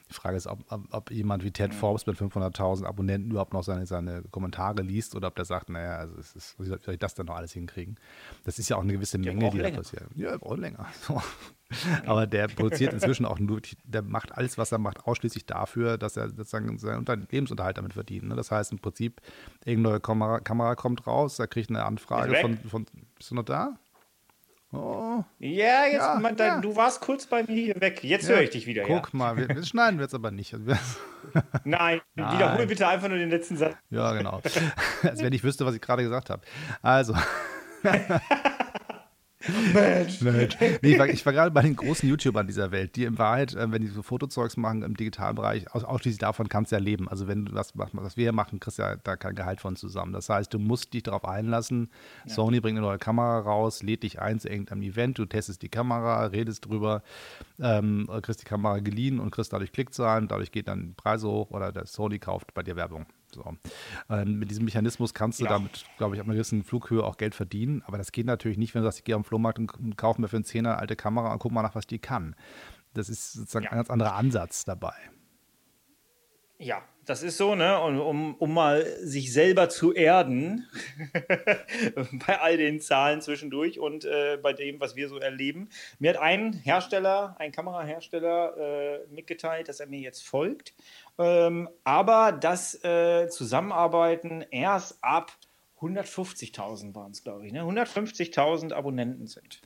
[0.10, 3.63] Die Frage ist, ob, ob, ob jemand wie Ted Forbes mit 500.000 Abonnenten überhaupt noch
[3.63, 7.00] seine, seine Kommentare liest oder ob der sagt, naja, also es ist, wie soll ich
[7.00, 7.95] das denn noch alles hinkriegen?
[8.43, 10.08] Das ist ja auch eine gewisse Menge, die da passiert.
[10.15, 10.88] Ja, er braucht länger.
[12.08, 16.17] Aber der produziert inzwischen auch nur, der macht alles, was er macht, ausschließlich dafür, dass
[16.17, 18.28] er sozusagen seinen Lebensunterhalt damit verdient.
[18.28, 18.36] Ne?
[18.36, 19.22] Das heißt im Prinzip,
[19.65, 23.78] irgendeine Kamera, Kamera kommt raus, er kriegt eine Anfrage von, von, bist du noch da?
[24.71, 25.23] Oh.
[25.39, 26.62] Ja, jetzt, ja, man, ja.
[26.62, 28.03] du warst kurz bei mir hier weg.
[28.03, 28.84] Jetzt ja, höre ich dich wieder.
[28.84, 30.53] Guck mal, wir, wir schneiden jetzt aber nicht.
[31.63, 33.75] Nein, Nein, wiederhol bitte einfach nur den letzten Satz.
[33.89, 34.41] Ja, genau.
[35.03, 36.43] Als wenn ich wüsste, was ich gerade gesagt habe.
[36.82, 37.15] Also.
[39.73, 40.19] Mensch.
[40.21, 40.58] Mensch.
[40.60, 43.56] Nee, ich war, ich war gerade bei den großen YouTubern dieser Welt, die in Wahrheit,
[43.56, 46.82] äh, wenn die so Fotozeugs machen im digitalen Bereich, aus, ausschließlich davon kannst du ja
[46.82, 47.08] leben.
[47.08, 49.62] Also wenn du was machst, was wir hier machen, kriegst du ja da kein Gehalt
[49.62, 50.12] von zusammen.
[50.12, 51.89] Das heißt, du musst dich darauf einlassen.
[52.25, 52.34] Ja.
[52.34, 55.69] Sony bringt eine neue Kamera raus, lädt dich ein zu irgendeinem Event, du testest die
[55.69, 57.02] Kamera, redest drüber,
[57.62, 61.71] ähm, kriegst die Kamera geliehen und kriegst dadurch Klickzahlen, dadurch geht dann Preise hoch oder
[61.71, 63.06] der Sony kauft bei dir Werbung.
[63.34, 63.54] So.
[64.10, 65.52] Ähm, mit diesem Mechanismus kannst du ja.
[65.52, 67.84] damit, glaube ich, ab einer gewissen Flughöhe auch Geld verdienen.
[67.86, 70.28] Aber das geht natürlich nicht, wenn du sagst, ich gehe am Flohmarkt und kaufe mir
[70.28, 72.36] für einen Zehner alte Kamera und guck mal nach, was die kann.
[72.94, 73.72] Das ist sozusagen ja.
[73.72, 74.94] ein ganz anderer Ansatz dabei.
[76.60, 77.80] Ja, das ist so, ne?
[77.82, 80.67] Und um, um mal sich selber zu erden,
[82.28, 85.69] bei all den Zahlen zwischendurch und äh, bei dem, was wir so erleben.
[85.98, 90.74] Mir hat ein Hersteller, ein Kamerahersteller äh, mitgeteilt, dass er mir jetzt folgt
[91.19, 95.34] ähm, aber das äh, Zusammenarbeiten erst ab
[95.82, 97.52] 150.000 waren es, glaube ich.
[97.52, 97.62] Ne?
[97.62, 99.62] 150.000 Abonnenten sind.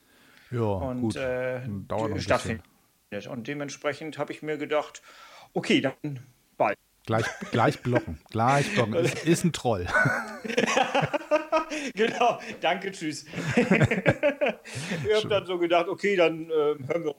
[0.49, 1.15] Ja, und gut.
[1.15, 2.65] Äh, Dauert stattfindet.
[3.29, 5.03] Und dementsprechend habe ich mir gedacht,
[5.53, 6.25] okay, dann
[6.58, 6.77] bald.
[7.05, 8.19] Gleich, gleich blocken.
[8.29, 8.93] gleich blocken.
[8.95, 9.87] Ist, ist ein Troll.
[11.95, 13.25] genau, danke, tschüss.
[13.55, 13.65] ich
[15.15, 17.15] habe dann so gedacht, okay, dann äh, hören wir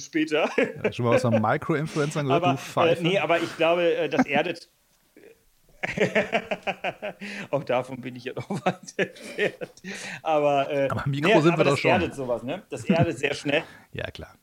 [0.00, 0.50] später.
[0.82, 3.00] Ja, schon mal aus einem Micro-Influencern gehört, aber, du Pfeife.
[3.00, 4.68] Äh, nee, aber ich glaube, äh, das erdet.
[7.50, 9.82] auch davon bin ich ja noch weit entfernt.
[10.22, 11.90] Aber, äh, aber Mikro nee, sind aber wir doch schon.
[11.92, 12.62] Das erdet sowas, ne?
[12.68, 13.62] Das erdet sehr schnell.
[13.92, 14.34] ja, klar.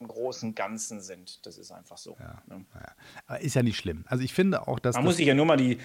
[0.00, 1.44] Im großen Ganzen sind.
[1.46, 2.16] Das ist einfach so.
[2.20, 2.64] Ja, ne?
[2.74, 2.92] ja.
[3.26, 4.04] Aber ist ja nicht schlimm.
[4.06, 4.94] Also ich finde auch, dass.
[4.94, 5.78] Man muss sich ja nur mal die.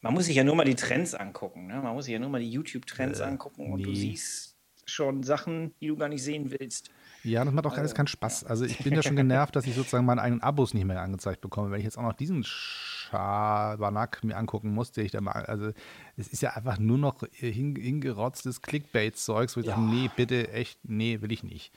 [0.00, 1.66] Man muss sich ja nur mal die Trends angucken.
[1.66, 1.74] Ne?
[1.74, 3.84] Man muss sich ja nur mal die YouTube-Trends äh, angucken und nee.
[3.84, 4.56] du siehst
[4.86, 6.90] schon Sachen, die du gar nicht sehen willst.
[7.22, 8.44] Ja, das macht auch alles keinen Spaß.
[8.44, 11.40] Also ich bin ja schon genervt, dass ich sozusagen meine eigenen Abos nicht mehr angezeigt
[11.42, 11.70] bekomme.
[11.70, 15.72] Wenn ich jetzt auch noch diesen Schabernack mir angucken muss, der ich da mal, also
[16.16, 19.76] es ist ja einfach nur noch hingerotztes Clickbait-Zeugs, wo ich ja.
[19.76, 21.72] sage, nee, bitte, echt, nee, will ich nicht.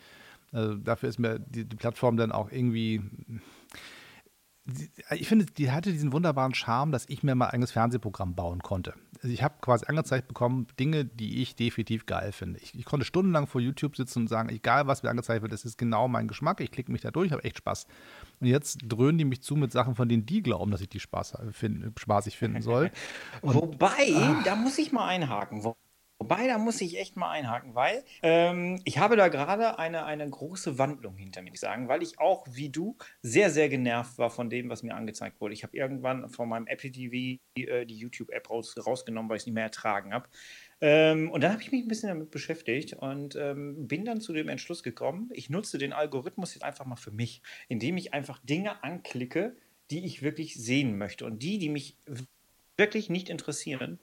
[0.53, 3.01] Also dafür ist mir die, die Plattform dann auch irgendwie
[5.11, 8.61] ich finde, die hatte diesen wunderbaren Charme, dass ich mir mal ein eigenes Fernsehprogramm bauen
[8.61, 8.93] konnte.
[9.21, 12.59] Also ich habe quasi angezeigt bekommen, Dinge, die ich definitiv geil finde.
[12.61, 15.65] Ich, ich, konnte stundenlang vor YouTube sitzen und sagen, egal was mir angezeigt wird, das
[15.65, 16.61] ist genau mein Geschmack.
[16.61, 17.87] Ich klicke mich da durch, habe echt Spaß.
[18.39, 21.01] Und jetzt dröhnen die mich zu mit Sachen, von denen die glauben, dass ich die
[21.01, 22.89] Spaß find, spaßig finden soll.
[23.41, 25.61] Und, Wobei, ah, da muss ich mal einhaken.
[26.19, 30.29] Wobei, da muss ich echt mal einhaken, weil ähm, ich habe da gerade eine, eine
[30.29, 34.49] große Wandlung hinter mir, sagen, weil ich auch, wie du, sehr, sehr genervt war von
[34.49, 35.53] dem, was mir angezeigt wurde.
[35.53, 39.47] Ich habe irgendwann von meinem Apple TV äh, die YouTube-App raus, rausgenommen, weil ich es
[39.47, 40.29] nicht mehr ertragen habe.
[40.79, 44.33] Ähm, und dann habe ich mich ein bisschen damit beschäftigt und ähm, bin dann zu
[44.33, 48.39] dem Entschluss gekommen, ich nutze den Algorithmus jetzt einfach mal für mich, indem ich einfach
[48.39, 49.55] Dinge anklicke,
[49.91, 51.25] die ich wirklich sehen möchte.
[51.25, 51.97] Und die, die mich
[52.77, 53.99] wirklich nicht interessieren,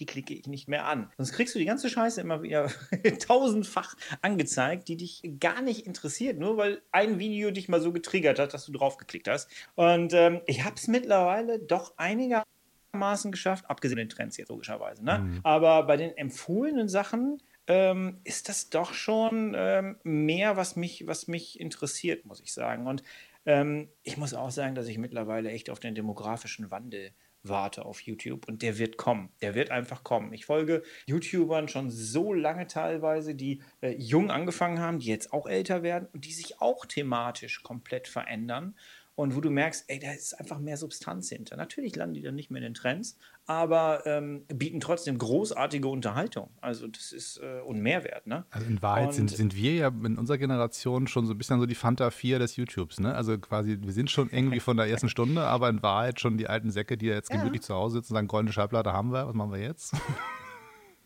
[0.00, 1.10] die klicke ich nicht mehr an.
[1.16, 2.70] Sonst kriegst du die ganze Scheiße immer wieder
[3.26, 8.38] tausendfach angezeigt, die dich gar nicht interessiert, nur weil ein Video dich mal so getriggert
[8.38, 9.50] hat, dass du drauf geklickt hast.
[9.74, 15.04] Und ähm, ich habe es mittlerweile doch einigermaßen geschafft, abgesehen von den Trends jetzt logischerweise.
[15.04, 15.18] Ne?
[15.18, 15.40] Mhm.
[15.42, 21.28] Aber bei den empfohlenen Sachen ähm, ist das doch schon ähm, mehr, was mich, was
[21.28, 22.86] mich interessiert, muss ich sagen.
[22.86, 23.02] Und
[23.46, 27.12] ähm, ich muss auch sagen, dass ich mittlerweile echt auf den demografischen Wandel
[27.44, 29.28] warte auf YouTube und der wird kommen.
[29.40, 30.32] Der wird einfach kommen.
[30.32, 35.46] Ich folge YouTubern schon so lange teilweise, die äh, jung angefangen haben, die jetzt auch
[35.46, 38.74] älter werden und die sich auch thematisch komplett verändern
[39.16, 41.56] und wo du merkst, ey, da ist einfach mehr Substanz hinter.
[41.56, 46.50] Natürlich landen die dann nicht mehr in den Trends, aber ähm, bieten trotzdem großartige Unterhaltung.
[46.60, 48.44] Also das ist äh, und Mehrwert, ne?
[48.50, 51.60] Also in Wahrheit und, sind, sind wir ja in unserer Generation schon so ein bisschen
[51.60, 53.14] so die Fanta 4 des YouTubes, ne?
[53.14, 56.48] Also quasi, wir sind schon irgendwie von der ersten Stunde, aber in Wahrheit schon die
[56.48, 57.66] alten Säcke, die jetzt gemütlich ja.
[57.68, 59.94] zu Hause sitzen und sagen, goldene Schallplatte haben wir, was machen wir jetzt?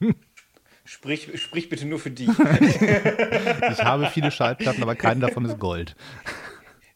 [0.89, 2.25] Sprich, sprich bitte nur für die.
[2.31, 5.95] ich habe viele Schallplatten, aber keine davon ist Gold.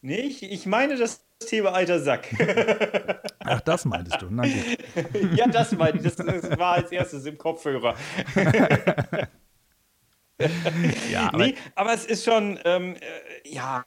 [0.05, 2.27] Nee, ich, ich meine das Thema alter Sack.
[3.39, 4.27] Ach, das meintest du.
[4.29, 4.53] Na gut.
[5.37, 6.03] ja, das meinte ich.
[6.03, 7.95] Das, das war als erstes im Kopfhörer.
[11.09, 13.85] ja, aber, nee, aber es ist schon, ähm, äh, ja,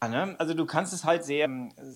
[0.00, 0.36] Ne?
[0.38, 1.48] Also du kannst es halt sehr,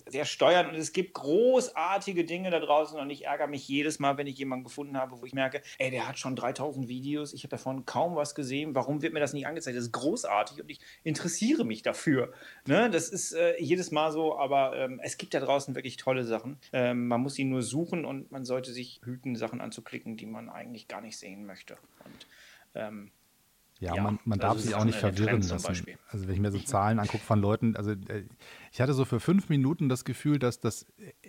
[0.07, 4.17] sehr steuern und es gibt großartige Dinge da draußen und ich ärgere mich jedes Mal,
[4.17, 7.43] wenn ich jemanden gefunden habe, wo ich merke, ey, der hat schon 3000 Videos, ich
[7.43, 9.77] habe davon kaum was gesehen, warum wird mir das nicht angezeigt?
[9.77, 12.33] Das ist großartig und ich interessiere mich dafür.
[12.65, 12.89] Ne?
[12.89, 16.57] Das ist äh, jedes Mal so, aber ähm, es gibt da draußen wirklich tolle Sachen.
[16.73, 20.49] Ähm, man muss sie nur suchen und man sollte sich hüten, Sachen anzuklicken, die man
[20.49, 21.77] eigentlich gar nicht sehen möchte.
[22.03, 22.27] Und
[22.75, 23.11] ähm,
[23.79, 25.85] ja, ja, man, man darf sich auch nicht verwirren lassen.
[26.07, 28.25] Also wenn ich mir so Zahlen angucke von Leuten, also äh,
[28.71, 30.85] ich hatte so für fünf Minuten das Gefühl, dass das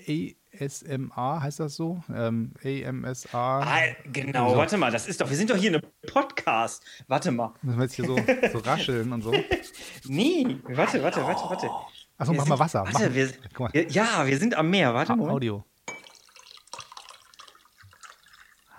[0.08, 2.02] ASMA, heißt das so?
[2.14, 3.60] Ähm, AMSA.
[3.60, 3.80] Ah,
[4.12, 4.56] genau, so.
[4.56, 6.84] warte mal, das ist doch, wir sind doch hier in einem Podcast.
[7.08, 7.54] Warte mal.
[7.62, 8.16] Müssen wir jetzt hier so,
[8.52, 9.32] so rascheln und so?
[10.04, 11.70] nee, warte, warte, warte, warte.
[12.16, 12.84] Achso, mach mal Wasser.
[12.84, 13.72] Warte, mach.
[13.72, 15.30] Wir, ja, wir sind am Meer, warte mal.
[15.30, 15.64] Audio.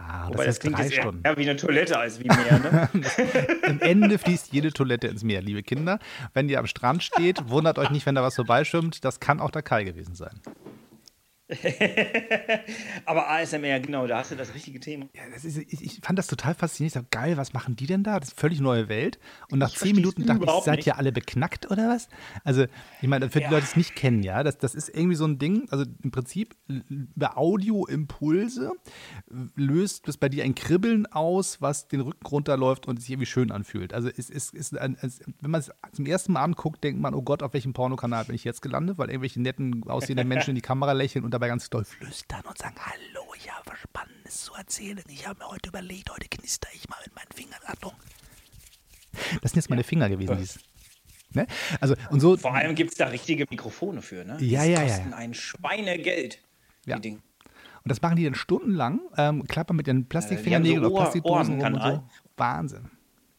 [0.08, 1.22] Ah, Wobei das, das klingt jetzt Stunden.
[1.24, 2.60] eher wie eine Toilette als wie Meer.
[2.60, 2.90] Ne?
[3.68, 6.00] Am Ende fließt jede Toilette ins Meer, liebe Kinder.
[6.34, 9.04] Wenn ihr am Strand steht, wundert euch nicht, wenn da was vorbeischwimmt.
[9.04, 10.40] Das kann auch der Kai gewesen sein.
[13.06, 15.08] Aber ASMR, genau, da hast du das richtige Thema.
[15.14, 16.96] Ja, ist, ich, ich, fand das total faszinierend.
[16.96, 18.20] Ich dachte, geil, was machen die denn da?
[18.20, 19.20] Das ist völlig neue Welt.
[19.52, 22.10] Und nach ich zehn Minuten dachte ich, seid ihr alle beknackt oder was?
[22.44, 22.66] Also,
[23.00, 23.48] ich meine, für ja.
[23.48, 25.68] die Leute, die es nicht kennen, ja, das, das ist irgendwie so ein Ding.
[25.70, 28.72] Also im Prinzip über Audioimpulse
[29.56, 33.52] löst das bei dir ein Kribbeln aus, was den Rücken runterläuft und sich irgendwie schön
[33.52, 33.94] anfühlt.
[33.94, 37.14] Also es ist, ist ein, es, wenn man es zum ersten Mal anguckt, denkt man,
[37.14, 40.56] oh Gott, auf welchem Pornokanal bin ich jetzt gelandet, weil irgendwelche netten aussehenden Menschen in
[40.56, 44.46] die Kamera lächeln und dabei ganz doll flüstern und sagen, hallo, ich habe was Spannendes
[44.46, 45.04] zu erzählen.
[45.10, 47.60] Ich habe mir heute überlegt, heute knister ich mal mit meinen Fingern.
[47.66, 47.94] Achtung.
[49.42, 50.60] Das sind jetzt meine Finger gewesen, dies.
[51.32, 51.48] Ne?
[51.82, 54.38] Also, und so, Vor allem gibt es da richtige Mikrofone für, ne?
[54.40, 55.18] Ja, die ja, kosten ja.
[55.18, 56.40] ein Schweinegeld,
[56.86, 56.98] ja.
[56.98, 57.22] die Und
[57.84, 61.74] das machen die dann stundenlang, ähm, klappern mit ihren Plastikfingernägeln äh, so oder Plastikdosen rum
[61.74, 62.04] und so.
[62.38, 62.92] Wahnsinn.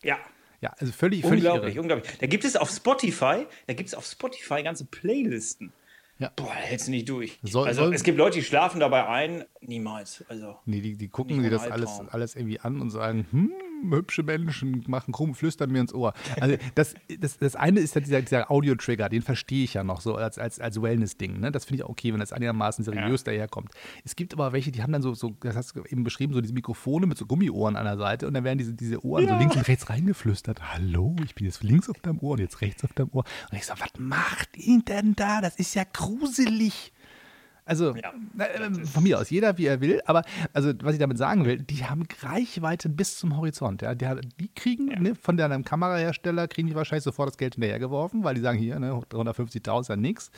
[0.02, 0.18] Ja.
[0.60, 1.82] Ja, also völlig, völlig unglaublich, irre.
[1.82, 2.18] unglaublich.
[2.18, 5.72] Da gibt es auf Spotify, da gibt es auf Spotify ganze Playlisten
[6.18, 6.32] Ja.
[6.34, 7.38] Boah, hältst du nicht durch.
[7.42, 9.44] Soll, also soll, es gibt Leute, die schlafen dabei ein.
[9.60, 10.24] Niemals.
[10.28, 13.52] Also, nee, die, die gucken sich das alles, alles irgendwie an und sagen, hm,
[13.90, 16.14] hübsche Menschen machen krumm, flüstern mir ins Ohr.
[16.40, 20.00] Also das, das, das eine ist ja dieser, dieser Audio-Trigger, den verstehe ich ja noch
[20.00, 21.40] so als, als, als Wellness-Ding.
[21.40, 21.52] Ne?
[21.52, 23.32] Das finde ich auch okay, wenn das einigermaßen seriös ja.
[23.32, 23.70] daherkommt.
[24.04, 26.40] Es gibt aber welche, die haben dann so, so, das hast du eben beschrieben, so
[26.40, 29.34] diese Mikrofone mit so Gummiohren an der Seite und dann werden diese, diese Ohren ja.
[29.34, 30.74] so links und rechts reingeflüstert.
[30.74, 33.24] Hallo, ich bin jetzt links auf deinem Ohr und jetzt rechts auf deinem Ohr.
[33.50, 35.40] Und ich so, was macht ihn denn da?
[35.40, 36.92] Das ist ja gruselig.
[37.66, 41.18] Also ja, äh, von mir aus, jeder wie er will, aber also was ich damit
[41.18, 43.82] sagen will, die haben Reichweite bis zum Horizont.
[43.82, 43.96] Ja.
[43.96, 44.06] Die,
[44.38, 45.00] die kriegen ja.
[45.00, 48.78] ne, von deinem Kamerahersteller, kriegen die wahrscheinlich sofort das Geld hinterhergeworfen, weil die sagen, hier,
[48.78, 50.30] ne, 350.000 ist ja nichts.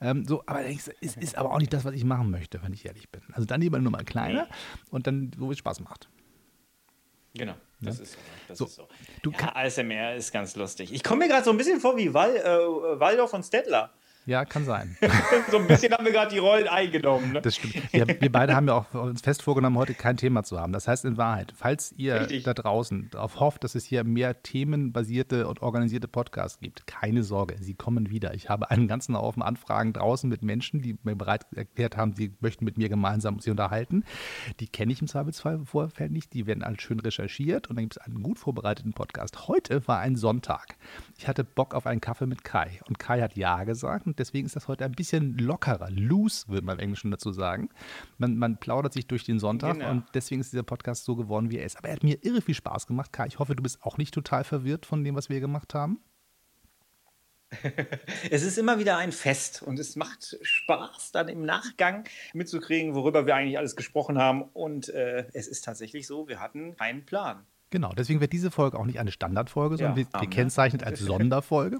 [0.00, 2.72] Ähm, so, aber es ist, ist, aber auch nicht das, was ich machen möchte, wenn
[2.72, 3.22] ich ehrlich bin.
[3.32, 4.48] Also dann lieber nur mal kleiner
[4.90, 6.08] und dann, wo es Spaß macht.
[7.34, 8.02] Genau, das ja.
[8.02, 8.18] ist so.
[8.48, 8.88] Das so, ist so.
[9.22, 10.92] Du ja, ASMR ist ganz lustig.
[10.92, 13.92] Ich komme mir gerade so ein bisschen vor wie Wal, äh, Waldorf und Stettler.
[14.24, 14.96] Ja, kann sein.
[15.50, 17.32] so ein bisschen haben wir gerade die Rollen eingenommen.
[17.32, 17.42] Ne?
[17.42, 17.92] Das stimmt.
[17.92, 20.72] Wir, wir, beide haben ja auch uns fest vorgenommen, heute kein Thema zu haben.
[20.72, 22.44] Das heißt in Wahrheit, falls ihr Richtig.
[22.44, 27.56] da draußen darauf hofft, dass es hier mehr themenbasierte und organisierte Podcasts gibt, keine Sorge,
[27.58, 28.32] sie kommen wieder.
[28.34, 32.32] Ich habe einen ganzen Haufen Anfragen draußen mit Menschen, die mir bereit erklärt haben, sie
[32.40, 34.04] möchten mit mir gemeinsam sich unterhalten.
[34.60, 36.32] Die kenne ich im Zweifelsfall im Vorfeld nicht.
[36.32, 39.48] Die werden alle schön recherchiert und dann gibt es einen gut vorbereiteten Podcast.
[39.48, 40.76] Heute war ein Sonntag.
[41.18, 44.44] Ich hatte Bock auf einen Kaffee mit Kai und Kai hat Ja gesagt und deswegen
[44.44, 45.88] ist das heute ein bisschen lockerer.
[45.90, 47.70] Loose, würde man im Englischen dazu sagen.
[48.18, 49.90] Man, man plaudert sich durch den Sonntag genau.
[49.90, 51.78] und deswegen ist dieser Podcast so geworden, wie er ist.
[51.78, 53.10] Aber er hat mir irre viel Spaß gemacht.
[53.10, 55.98] Kai, ich hoffe, du bist auch nicht total verwirrt von dem, was wir gemacht haben.
[58.30, 62.04] es ist immer wieder ein Fest und es macht Spaß, dann im Nachgang
[62.34, 64.42] mitzukriegen, worüber wir eigentlich alles gesprochen haben.
[64.42, 67.46] Und äh, es ist tatsächlich so, wir hatten keinen Plan.
[67.70, 71.78] Genau, deswegen wird diese Folge auch nicht eine Standardfolge, sondern ja, wird gekennzeichnet als Sonderfolge.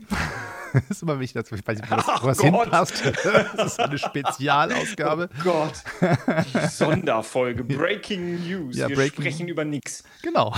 [0.88, 3.02] das ist immer wichtig, dass ich weiß nicht, wo das, wo das hinpasst.
[3.56, 5.28] Das ist eine Spezialausgabe.
[5.38, 6.70] Oh Gott.
[6.70, 7.64] Sonderfolge.
[7.64, 8.76] Breaking News.
[8.76, 10.04] Ja, Wir breaking, sprechen über nichts.
[10.22, 10.54] Genau.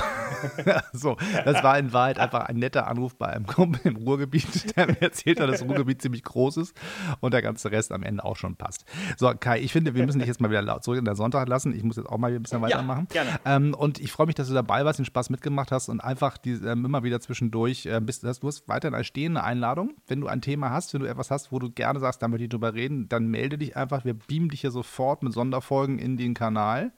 [0.93, 4.87] so, das war in Wahrheit einfach ein netter Anruf bei einem Kumpel im Ruhrgebiet, der
[4.87, 6.77] mir erzählt hat, dass das Ruhrgebiet ziemlich groß ist
[7.21, 8.85] und der ganze Rest am Ende auch schon passt.
[9.17, 11.75] So, Kai, ich finde, wir müssen dich jetzt mal wieder zurück in den Sonntag lassen.
[11.75, 13.09] Ich muss jetzt auch mal ein bisschen weitermachen.
[13.13, 13.41] Ja, gerne.
[13.45, 16.39] Ähm, und ich freue mich, dass du dabei warst, den Spaß mitgemacht hast und einfach
[16.39, 18.25] die, ähm, immer wieder zwischendurch äh, bist.
[18.25, 21.53] Du hast weiterhin eine stehende Einladung wenn du ein Thema hast, wenn du etwas hast,
[21.53, 24.05] wo du gerne sagst, da möchte ich drüber reden, dann melde dich einfach.
[24.05, 26.93] Wir beamen dich hier sofort mit Sonderfolgen in den Kanal.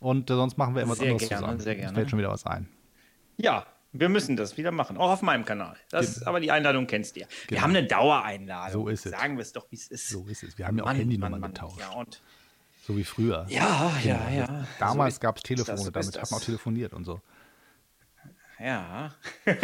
[0.00, 1.60] Und äh, sonst machen wir immer was anderes gerne, zusammen.
[1.60, 1.94] Sehr gerne.
[1.94, 2.68] Fällt schon wieder was ein.
[3.36, 5.76] Ja, wir müssen das wieder machen, auch auf meinem Kanal.
[5.90, 6.22] Das.
[6.22, 7.26] Aber die Einladung kennst du ja.
[7.26, 7.62] Wir genau.
[7.62, 8.82] haben eine Dauereinladung.
[8.82, 9.12] So ist es.
[9.12, 10.08] Sagen wir es doch, wie es ist.
[10.08, 10.58] So ist es.
[10.58, 11.80] Wir haben ja auch Handynummern getauscht.
[11.80, 12.20] Ja, und
[12.86, 13.46] so wie früher.
[13.48, 14.36] Ja, ja, genau.
[14.36, 14.66] ja.
[14.78, 17.20] Damals so gab es Telefone, damit hat man auch telefoniert und so.
[18.58, 19.14] Ja.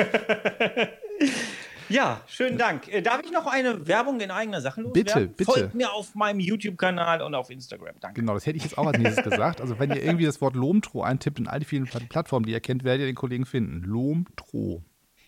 [1.89, 2.89] Ja, schönen Dank.
[2.89, 5.05] Äh, darf ich noch eine Werbung in eigener Sache loswerden?
[5.05, 5.45] Bitte, bitte.
[5.51, 7.95] Folgt mir auf meinem YouTube-Kanal und auf Instagram.
[8.01, 8.20] Danke.
[8.20, 9.61] Genau, das hätte ich jetzt auch als nächstes gesagt.
[9.61, 12.61] Also, wenn ihr irgendwie das Wort Lomtro eintippt in all die vielen Plattformen, die ihr
[12.61, 13.82] kennt, werdet ihr den Kollegen finden.
[13.85, 14.82] Lomtro.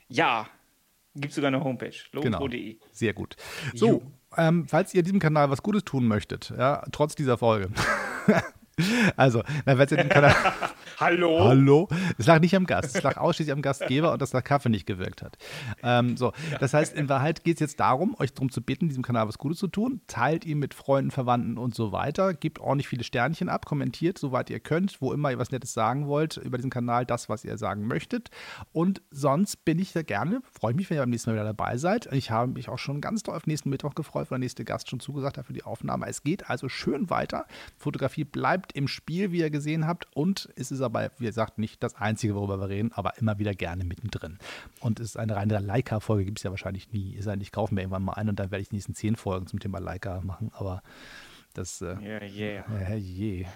[0.09, 0.47] Ja,
[1.15, 1.95] gibt sogar eine Homepage.
[2.13, 2.75] Lomtro.de.
[2.75, 2.87] Genau.
[2.93, 3.37] Sehr gut.
[3.75, 4.03] So,
[4.37, 7.71] ähm, falls ihr diesem Kanal was Gutes tun möchtet, ja, trotz dieser Folge.
[9.17, 10.35] Also, na, falls ihr den Kanal.
[11.01, 11.45] Hallo?
[11.45, 11.89] Hallo?
[12.17, 14.87] Es lag nicht am Gast, es lag ausschließlich am Gastgeber und dass der Kaffee nicht
[14.87, 15.37] gewirkt hat.
[15.83, 19.03] Ähm, so, das heißt, in Wahrheit geht es jetzt darum, euch darum zu bitten, diesem
[19.03, 20.01] Kanal was Gutes zu tun.
[20.07, 22.33] Teilt ihn mit Freunden, Verwandten und so weiter.
[22.33, 26.07] Gebt ordentlich viele Sternchen ab, kommentiert, soweit ihr könnt, wo immer ihr was Nettes sagen
[26.07, 28.31] wollt über diesen Kanal, das, was ihr sagen möchtet.
[28.73, 31.77] Und sonst bin ich da gerne, freue mich, wenn ihr beim nächsten Mal wieder dabei
[31.77, 32.09] seid.
[32.13, 34.89] Ich habe mich auch schon ganz doll auf nächsten Mittwoch gefreut, weil der nächste Gast
[34.89, 36.07] schon zugesagt hat für die Aufnahme.
[36.07, 37.47] Es geht also schön weiter.
[37.77, 40.07] Fotografie bleibt im Spiel, wie ihr gesehen habt.
[40.15, 43.55] Und es ist aber, wie gesagt, nicht das Einzige, worüber wir reden, aber immer wieder
[43.55, 44.39] gerne mittendrin.
[44.81, 47.15] Und es ist eine reine Leica-Folge, gibt es ja wahrscheinlich nie.
[47.15, 49.47] Ist nicht, kaufen wir irgendwann mal ein und dann werde ich die nächsten zehn Folgen
[49.47, 50.51] zum Thema Leica machen.
[50.55, 50.83] Aber
[51.55, 51.81] das.
[51.81, 52.65] Äh, yeah, yeah.
[52.89, 53.49] Äh, yeah.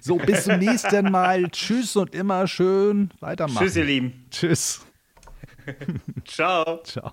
[0.00, 1.48] so, bis zum nächsten Mal.
[1.50, 3.64] Tschüss und immer schön weitermachen.
[3.64, 4.26] Tschüss, ihr Lieben.
[4.30, 4.86] Tschüss.
[6.24, 6.82] Ciao.
[6.82, 7.12] Ciao.